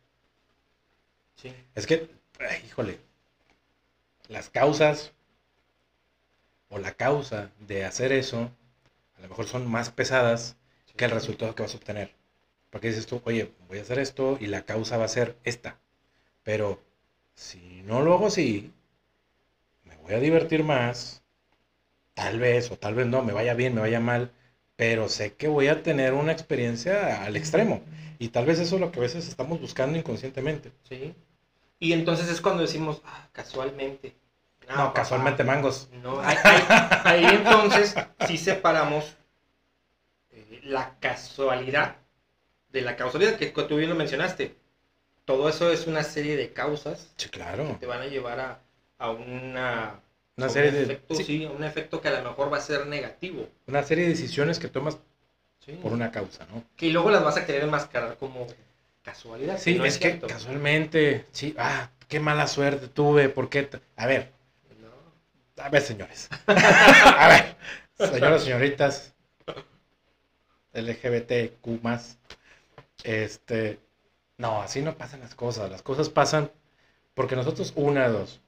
[1.36, 1.54] Sí.
[1.74, 2.08] Es que,
[2.38, 3.00] ay, híjole,
[4.28, 5.12] las causas
[6.68, 8.50] o la causa de hacer eso
[9.16, 10.56] a lo mejor son más pesadas
[10.86, 10.92] sí.
[10.96, 12.14] que el resultado que vas a obtener.
[12.70, 15.78] Porque dices tú, oye, voy a hacer esto y la causa va a ser esta.
[16.42, 16.82] Pero
[17.34, 18.72] si no lo hago así,
[19.84, 21.22] me voy a divertir más.
[22.14, 24.32] Tal vez o tal vez no, me vaya bien, me vaya mal.
[24.76, 27.82] Pero sé que voy a tener una experiencia al extremo.
[28.18, 30.72] Y tal vez eso es lo que a veces estamos buscando inconscientemente.
[30.88, 31.14] Sí.
[31.78, 34.14] Y entonces es cuando decimos, ah, casualmente.
[34.68, 35.88] No, papá, casualmente mangos.
[36.02, 36.64] No, ahí, ahí-
[37.04, 37.94] ahí entonces
[38.26, 39.16] sí separamos
[40.30, 41.96] eh, la casualidad
[42.70, 44.56] de la causalidad, que tú bien lo mencionaste.
[45.24, 47.76] Todo eso es una serie de causas Sí, que claro.
[47.80, 48.60] te van a llevar a,
[48.98, 50.00] a una,
[50.36, 52.56] Una serie un de, efecto, sí, sí, a un efecto que a lo mejor va
[52.58, 53.48] a ser negativo.
[53.66, 54.98] una serie de decisiones que tomas
[55.64, 55.78] Sí.
[55.80, 56.64] por una causa, ¿no?
[56.76, 58.46] Que luego las vas a querer enmascarar como
[59.04, 59.58] casualidad.
[59.58, 63.62] Sí, no es que casualmente, sí, ah, qué mala suerte tuve, ¿por qué?
[63.64, 64.32] t- A ver,
[64.80, 65.62] No.
[65.62, 66.28] a ver, señores.
[66.48, 67.56] a ver,
[68.10, 69.14] señoras, señoritas,
[70.74, 72.18] LGBTQ más,
[73.04, 73.80] este,
[74.38, 76.50] no, así no pasan las cosas, las cosas pasan
[77.14, 78.41] porque nosotros, una, dos,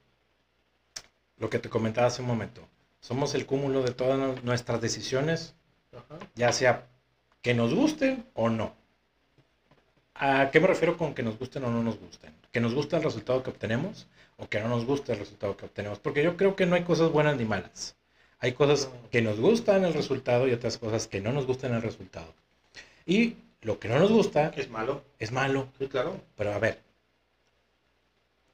[1.37, 2.61] lo que te comentaba hace un momento,
[2.99, 5.53] somos el cúmulo de todas nu- nuestras decisiones
[5.91, 6.19] Ajá.
[6.35, 6.87] ya sea
[7.41, 8.73] que nos gusten o no.
[10.15, 12.33] ¿A qué me refiero con que nos gusten o no nos gusten?
[12.51, 15.65] Que nos guste el resultado que obtenemos o que no nos guste el resultado que
[15.65, 15.99] obtenemos.
[15.99, 17.95] Porque yo creo que no hay cosas buenas ni malas.
[18.39, 21.81] Hay cosas que nos gustan el resultado y otras cosas que no nos gustan el
[21.81, 22.33] resultado.
[23.05, 25.03] Y lo que no nos gusta Es malo.
[25.19, 25.67] es malo.
[25.79, 26.19] Sí, claro.
[26.37, 26.81] Pero a ver,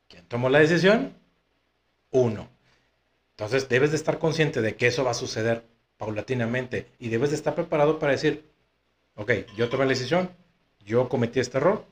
[0.09, 1.13] ¿quién tomó la decisión?
[2.11, 2.47] Uno.
[3.37, 5.63] Entonces debes de estar consciente de que eso va a suceder
[5.97, 8.45] paulatinamente y debes de estar preparado para decir,
[9.15, 10.31] ok, yo tomé la decisión,
[10.85, 11.85] yo cometí este error,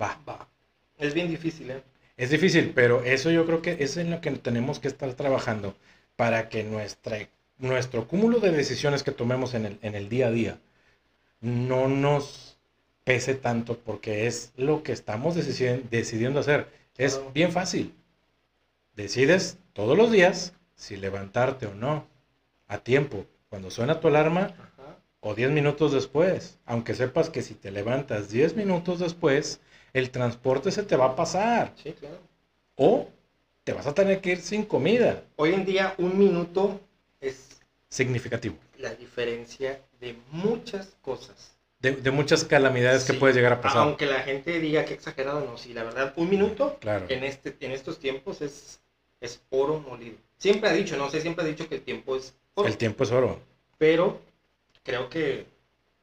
[0.00, 0.18] va.
[0.28, 0.48] Va.
[0.98, 1.82] Es bien difícil, ¿eh?
[2.16, 5.74] Es difícil, pero eso yo creo que es en lo que tenemos que estar trabajando
[6.16, 10.30] para que nuestra, nuestro cúmulo de decisiones que tomemos en el, en el día a
[10.30, 10.58] día
[11.40, 12.58] no nos
[13.04, 16.68] pese tanto porque es lo que estamos decidi- decidiendo hacer.
[16.98, 17.94] Es bien fácil.
[18.96, 22.06] Decides todos los días si levantarte o no
[22.66, 24.96] a tiempo cuando suena tu alarma Ajá.
[25.20, 26.58] o 10 minutos después.
[26.64, 29.60] Aunque sepas que si te levantas 10 minutos después,
[29.92, 31.72] el transporte se te va a pasar.
[31.82, 32.18] Sí, claro.
[32.76, 33.08] O
[33.64, 35.22] te vas a tener que ir sin comida.
[35.36, 36.80] Hoy en día un minuto
[37.20, 38.56] es Significativo.
[38.78, 41.54] la diferencia de muchas cosas.
[41.80, 43.18] De, de muchas calamidades que Sí.
[43.18, 43.82] puede llegar a pasar.
[43.82, 47.04] Aunque la gente diga que exagerado, no, sí, la verdad, un minuto Claro.
[47.10, 48.80] en, este, en estos tiempos es,
[49.26, 50.16] es oro molido.
[50.38, 53.04] Siempre ha dicho, no sé, siempre ha dicho que el tiempo es oro, El tiempo
[53.04, 53.40] es oro.
[53.78, 54.20] pero
[54.82, 55.46] creo que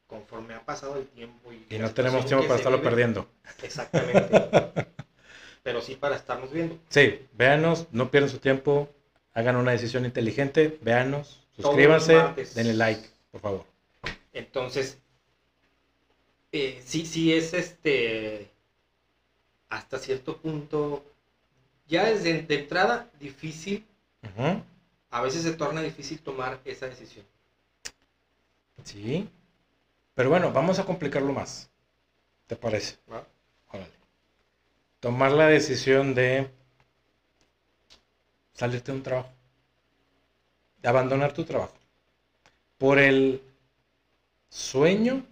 [0.06, 3.28] conforme ha pasado el tiempo y, no tenemos tiempo para estarlo vive, perdiendo.
[3.62, 4.30] Exactamente.
[5.64, 6.78] pero sí para estarnos viendo.
[6.90, 8.88] Sí, véanos, no pierdan su tiempo,
[9.32, 12.22] hagan una decisión inteligente, véanos, suscríbanse,
[12.54, 13.64] denle like, por favor.
[14.32, 14.98] Entonces,
[16.52, 18.50] eh, sí, sí es este,
[19.70, 21.02] hasta cierto punto,
[21.86, 23.86] ya desde de entrada difícil,
[25.10, 27.24] a veces se torna difícil tomar esa decisión.
[28.84, 29.28] Sí.
[30.14, 31.68] Pero bueno, vamos a complicarlo más.
[32.46, 32.96] ¿Te parece?
[33.10, 33.26] ¿va?
[33.70, 33.92] Órale.
[35.00, 36.48] Tomar la decisión de
[38.52, 39.30] salirte de un trabajo.
[40.80, 41.74] De abandonar tu trabajo.
[42.78, 43.42] Por el
[44.48, 45.24] sueño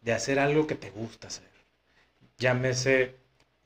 [0.00, 1.48] de hacer algo que te gusta hacer.
[2.38, 3.14] Llámese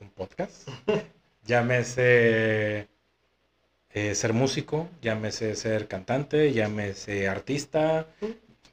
[0.00, 0.68] un podcast.
[1.46, 2.88] llámese
[3.90, 4.88] eh, ser músico.
[5.00, 6.52] Llámese ser cantante.
[6.52, 8.06] Llámese artista.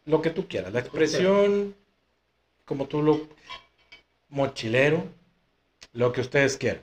[0.06, 0.74] Lo que tú quieras.
[0.74, 1.76] La expresión,
[2.66, 3.28] como tú lo...
[4.30, 5.04] Mochilero.
[5.94, 6.82] Lo que ustedes quieran.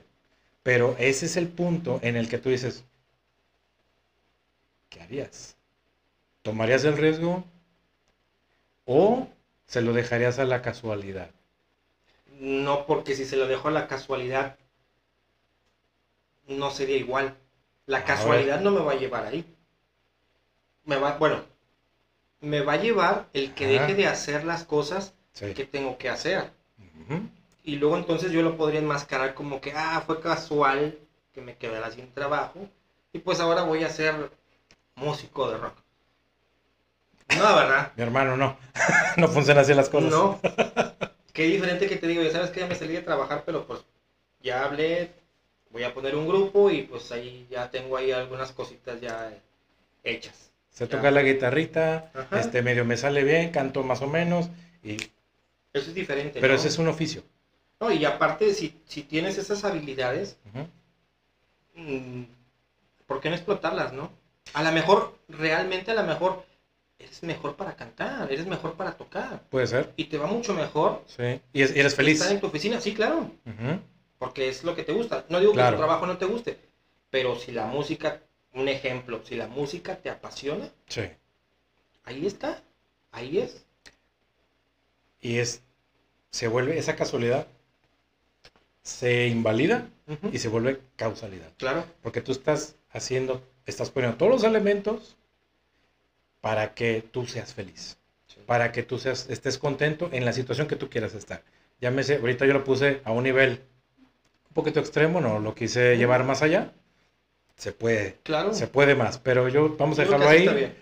[0.62, 2.85] Pero ese es el punto en el que tú dices,
[4.88, 5.57] ¿qué harías?
[6.42, 7.44] ¿Tomarías el riesgo?
[8.85, 9.29] ¿O
[9.66, 11.31] se lo dejarías a la casualidad?
[12.38, 14.57] No, porque si se lo dejo a la casualidad,
[16.50, 17.36] no sería igual.
[17.86, 19.44] La casualidad no me va a llevar ahí.
[20.84, 21.42] Me va, bueno,
[22.40, 23.86] me va a llevar el que Ajá.
[23.86, 25.54] deje de hacer las cosas Sí.
[25.54, 26.50] que tengo que hacer.
[27.62, 30.98] Y luego entonces yo lo podría enmascarar como que, ah, fue casual
[31.32, 32.68] que me quedara sin trabajo.
[33.12, 34.30] Y pues ahora voy a ser
[34.96, 35.74] músico de rock.
[37.36, 37.92] No, ¿verdad?
[37.96, 38.56] Mi hermano, no.
[39.16, 40.10] no funcionan así las cosas.
[40.10, 40.40] No.
[41.32, 43.80] Qué diferente que te digo, ya sabes que ya me salí de trabajar, pero pues
[44.42, 45.12] ya hablé,
[45.70, 49.33] voy a poner un grupo y pues ahí ya tengo ahí algunas cositas ya
[50.04, 50.50] hechas.
[50.70, 50.96] Se Ya.
[50.96, 52.40] toca la guitarrita, Ajá.
[52.40, 54.48] este medio me sale bien, canto más o menos,
[54.83, 54.94] y,
[55.72, 56.40] Eso es diferente.
[56.40, 56.59] pero ¿no?
[56.59, 57.22] ese es un oficio.
[57.80, 60.37] No, y aparte, si, si tienes esas habilidades,
[61.74, 62.22] mm,
[63.06, 64.11] ¿por qué no explotarlas, no?
[64.54, 66.44] A lo mejor, realmente a lo mejor,
[66.98, 69.42] eres mejor para cantar, eres mejor para tocar.
[69.50, 71.40] Puede ser, Y te va mucho mejor sí.
[71.52, 72.20] Y, es- y eres feliz.
[72.20, 73.80] estar en tu oficina, sí, claro, Ujú.
[74.20, 75.24] Porque es lo que te gusta.
[75.30, 75.70] No digo Claro.
[75.70, 76.59] que tu trabajo no te guste,
[77.09, 78.20] pero si la música,
[78.52, 81.04] un ejemplo, si la música te apasiona, Sí.
[82.04, 82.62] ahí está,
[83.12, 83.64] ahí es.
[85.22, 85.62] Y es,
[86.30, 87.46] se vuelve esa casualidad,
[88.83, 90.28] se invalida Ujú.
[90.33, 91.50] y se vuelve causalidad.
[91.56, 95.16] Claro, Porque tú estás haciendo, estás poniendo todos los elementos
[96.42, 98.40] para que tú seas feliz, Sí.
[98.44, 101.42] para que tú seas, estés contento en la situación que tú quieras estar.
[101.80, 103.62] Llámese, ahorita yo lo puse a un nivel
[104.50, 106.72] un poquito extremo, no lo quise llevar más allá.
[107.57, 108.55] Se puede, claro.
[108.55, 110.72] se puede más, pero yo vamos a dejarlo ahí,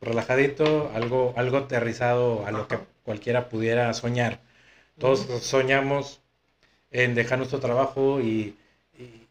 [0.00, 4.40] relajadito, algo, algo aterrizado a lo que cualquiera pudiera soñar.
[4.98, 6.20] Todos soñamos
[6.90, 8.56] en dejar nuestro trabajo y,
[8.98, 9.26] y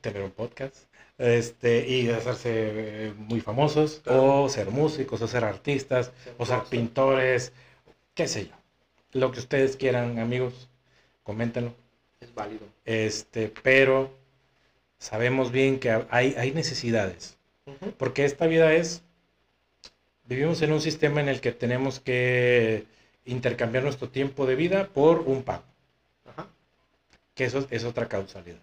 [0.00, 0.76] tener un podcast.
[1.18, 2.50] Este, y hacerse
[3.08, 4.44] eh, muy famosos, Claro.
[4.44, 7.52] o ser músicos, o ser artistas, Ser o ser pintores,
[8.14, 8.54] qué sé yo.
[9.12, 10.68] Lo que ustedes quieran, amigos,
[11.24, 11.74] coméntenlo.
[12.20, 12.66] Es válido.
[12.84, 14.10] Este, pero
[14.98, 17.36] sabemos bien que hay, hay necesidades.
[17.98, 19.02] Porque esta vida es,
[20.24, 22.84] vivimos en un sistema en el que tenemos que
[23.26, 25.64] intercambiar nuestro tiempo de vida por un pago,
[26.24, 26.46] Ajá.
[27.34, 28.58] que eso es otra causalidad.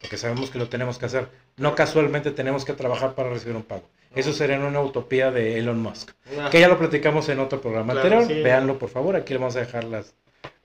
[0.00, 1.28] porque sabemos que lo tenemos que hacer.
[1.56, 3.84] No casualmente tenemos que trabajar para recibir un pago.
[4.16, 6.10] Eso sería una utopía de Elon Musk.
[6.40, 8.36] Ah, Que ya lo platicamos en otro programa Claro, anterior.
[8.38, 8.42] sí.
[8.42, 9.14] Véanlo, por favor.
[9.14, 10.12] Aquí le vamos a dejar las,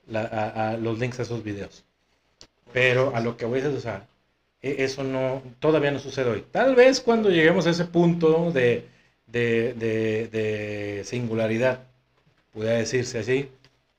[0.08, 1.84] la- a- a los links a esos videos.
[2.72, 4.06] Pero a lo que voy a decir, o sea,
[4.62, 6.44] e- eso no, todavía no sucede hoy.
[6.52, 8.84] Tal vez cuando lleguemos a ese punto de,
[9.26, 11.84] de, de- de singularidad,
[12.52, 13.50] pudiera decirse así,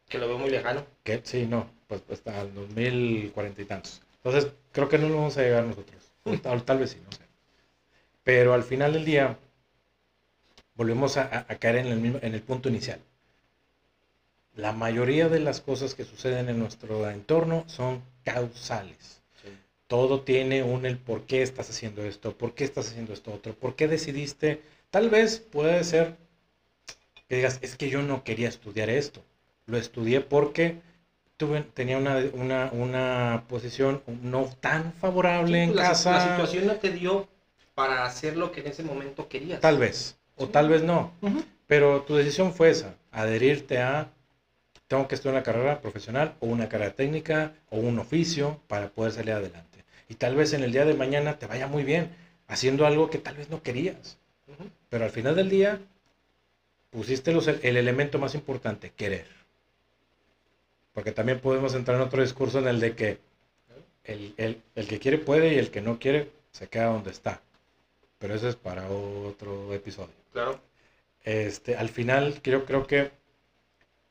[0.09, 0.85] Que lo veo muy lejano.
[1.03, 4.01] que sí, no, pues hasta el 2040 y tantos.
[4.23, 5.97] Entonces, creo que no lo vamos a llegar nosotros.
[6.25, 7.23] O tal, tal vez sí, no sé.
[8.23, 9.37] Pero al final del día,
[10.75, 12.99] volvemos a, a- a caer en el, mismo- en el punto inicial.
[14.55, 18.01] La mayoría de las cosas que suceden en nuestro entorno son
[18.33, 19.21] causales.
[19.87, 23.53] Todo tiene un el por qué estás haciendo esto, por qué estás haciendo esto otro,
[23.55, 24.61] por qué decidiste.
[24.91, 26.15] Tal vez puede ser
[27.27, 29.23] que digas, es que yo no quería estudiar esto.
[29.65, 30.79] Lo estudié porque
[31.37, 36.11] tuve, tenía una, una, una posición no tan favorable en la, casa.
[36.11, 37.27] la situación no te dio
[37.73, 39.59] para hacer lo que en ese momento querías.
[39.61, 40.51] Tal vez, o Sí.
[40.51, 41.11] tal vez no.
[41.65, 44.11] Pero tu decisión fue esa, adherirte a,
[44.89, 49.13] tengo que estudiar una carrera profesional o una carrera técnica o un oficio para poder
[49.13, 49.85] salir adelante.
[50.09, 52.09] Y tal vez en el día de mañana te vaya muy bien
[52.47, 54.17] haciendo algo que tal vez no querías.
[54.89, 55.79] Pero al final del día
[56.89, 59.27] pusiste los- el elemento más importante, querer.
[60.93, 63.19] Porque también podemos entrar en otro discurso en el de que
[64.05, 67.41] el, el- el que quiere puede y el que no quiere se queda donde está.
[68.17, 70.15] Pero eso es para otro episodio.
[70.33, 70.59] Claro.
[71.23, 73.11] Este, al final creo, creo que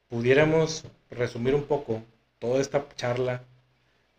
[0.08, 2.02] pudiéramos resumir un poco
[2.38, 3.42] toda esta charla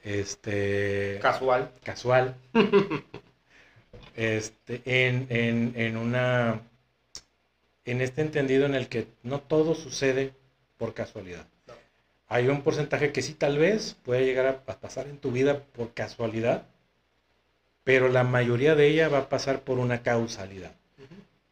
[0.04, 1.72] este, Casual.
[1.84, 2.36] casual
[4.16, 6.62] este, en, en, en una
[7.86, 10.34] en este entendido en el que no todo sucede
[10.78, 11.48] por casualidad.
[11.68, 11.74] No.
[12.28, 15.64] Hay un porcentaje que sí tal vez puede llegar a, a pasar en tu vida
[15.74, 16.68] por casualidad,
[17.84, 20.74] pero la mayoría de ella va a pasar por una causalidad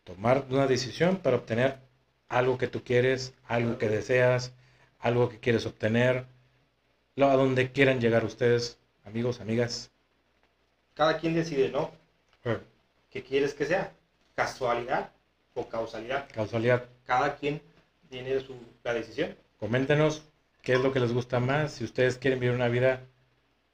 [0.04, 1.80] tomar una decisión para obtener
[2.30, 4.53] algo que tú quieres, algo que deseas,
[4.99, 6.25] algo que quieres obtener,
[7.15, 9.91] lo- a donde quieran llegar ustedes, amigos, amigas.
[10.95, 11.91] Cada quien decide, ¿no?
[13.11, 13.91] ¿Qué quieres que sea?
[14.36, 15.11] ¿Casualidad
[15.55, 16.28] o causalidad?
[16.34, 17.61] Causalidad, Cada quien
[18.09, 19.36] tiene su, la decisión.
[19.59, 20.23] coméntenos
[20.61, 23.01] qué es lo que les gusta más, si ustedes quieren vivir una vida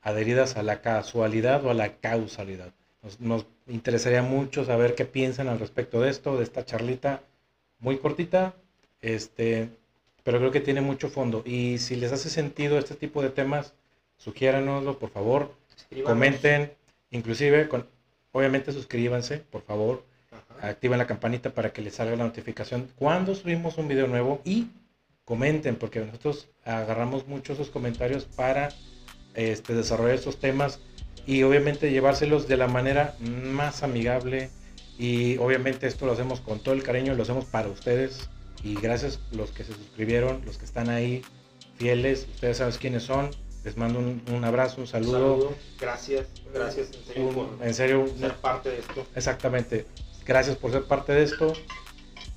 [0.01, 2.71] adheridas a la casualidad o a la causalidad.
[3.01, 7.21] Nos, nos interesaría mucho saber qué piensan al respecto de esto, de esta charlita
[7.84, 8.55] muy cortita,
[9.01, 9.69] este,
[10.23, 11.43] pero creo que tiene mucho fondo.
[11.45, 13.73] Y si les hace sentido este tipo de temas,
[14.17, 15.53] sugiéranoslo, por favor,
[16.03, 16.71] comenten,
[17.11, 17.86] inclusive, con,
[18.31, 20.69] obviamente suscríbanse, por favor, Ajá.
[20.69, 24.69] activen la campanita para que les salga la notificación cuando subimos un video nuevo y
[25.25, 28.69] comenten, porque nosotros agarramos mucho esos comentarios para
[29.36, 30.79] este, desarrollar estos temas
[31.25, 34.49] y obviamente llevárselos de la manera más amigable
[34.97, 38.29] y obviamente esto lo hacemos con todo el cariño, lo hacemos para ustedes
[38.63, 41.21] y gracias los que se suscribieron, los que están ahí
[41.77, 43.29] fieles, ustedes saben quiénes son,
[43.63, 45.55] les mando un, un abrazo, un Un saludo, saludo.
[45.79, 46.27] Gracias.
[46.53, 49.05] Gracias en serio un- por en serio, ser parte de esto.
[49.15, 49.85] Exactamente.
[50.25, 51.53] Gracias por ser parte de esto.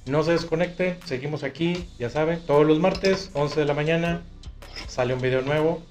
[0.07, 4.23] No se desconecten, seguimos aquí, ya saben, todos los martes, 11 de la mañana,
[4.89, 5.83] sale un video nuevo.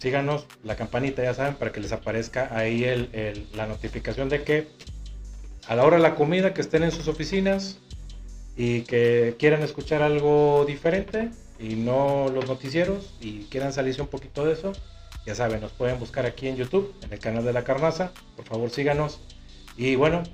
[0.00, 4.42] Síganos, la campanita, ya saben, para que les aparezca ahí el- el- la notificación de
[4.44, 4.68] que
[5.70, 7.78] a la hora de la comida, que estén en sus oficinas
[8.56, 14.44] y que quieran escuchar algo diferente y no los noticieros y quieran salirse un poquito
[14.44, 14.72] de eso,
[15.24, 18.10] ya saben, nos pueden buscar aquí en YouTube, en el canal de la Carnaza.
[18.34, 19.20] Por favor, síganos.
[19.76, 20.24] Y bueno,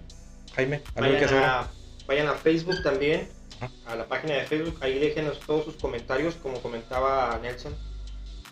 [0.54, 1.44] Jaime, ¿algo que Vayan hacer?
[1.44, 1.70] a,
[2.06, 3.28] vayan a Facebook también,
[3.84, 7.76] a la página de Facebook, ahí déjenos todos sus comentarios, como comentaba Nelson.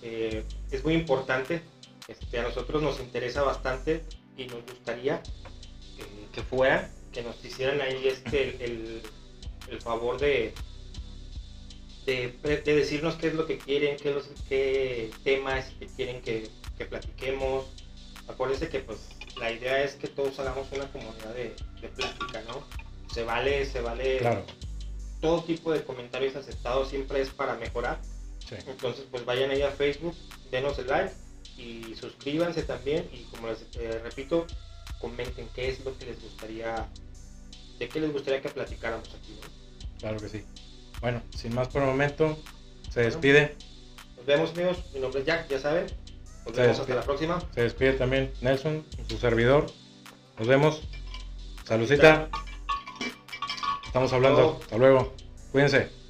[0.03, 1.62] Eh, es muy importante,
[2.09, 4.05] este, a nosotros nos interesa bastante
[4.37, 5.22] y nos gustaría
[5.99, 9.03] eh, que fuera, que nos hicieran ahí este, el, el-
[9.70, 10.53] el favor de,
[12.07, 16.51] de, de decirnos qué es lo que quieren, qué, los, qué temas que quieren que,
[16.76, 17.64] que platiquemos.
[18.28, 18.99] Acuérdense que pues
[19.38, 22.62] la idea es que todos hagamos una comunidad de, de plática, ¿no?
[23.12, 24.45] Se vale, se vale Claro,
[25.20, 27.99] todo tipo de comentarios aceptados, siempre es para mejorar.
[28.47, 28.57] sí.
[28.66, 30.14] Entonces, pues vayan ahí a Facebook,
[30.51, 31.14] denos el like
[31.57, 33.09] y suscríbanse también.
[33.12, 34.47] Y como les eh, repito,
[35.05, 36.88] comenten qué es lo que les gustaría,
[37.78, 39.38] de qué les gustaría que platicáramos aquí.
[39.40, 39.98] ¿no?
[40.00, 40.42] claro que sí.
[41.02, 42.38] Bueno, sin más por el momento,
[42.90, 43.55] se despide.
[44.16, 44.78] Nos vemos, amigos.
[44.94, 45.86] Mi nombre es Jack, ya saben.
[46.46, 47.38] Nos Se vemos hasta la próxima.
[47.55, 49.66] Se despide también Nelson, su servidor.
[50.38, 50.80] Nos vemos.
[51.64, 52.30] Salucita.
[53.86, 54.59] Estamos hablando.
[54.62, 55.12] Hasta luego.
[55.52, 56.03] Cuídense.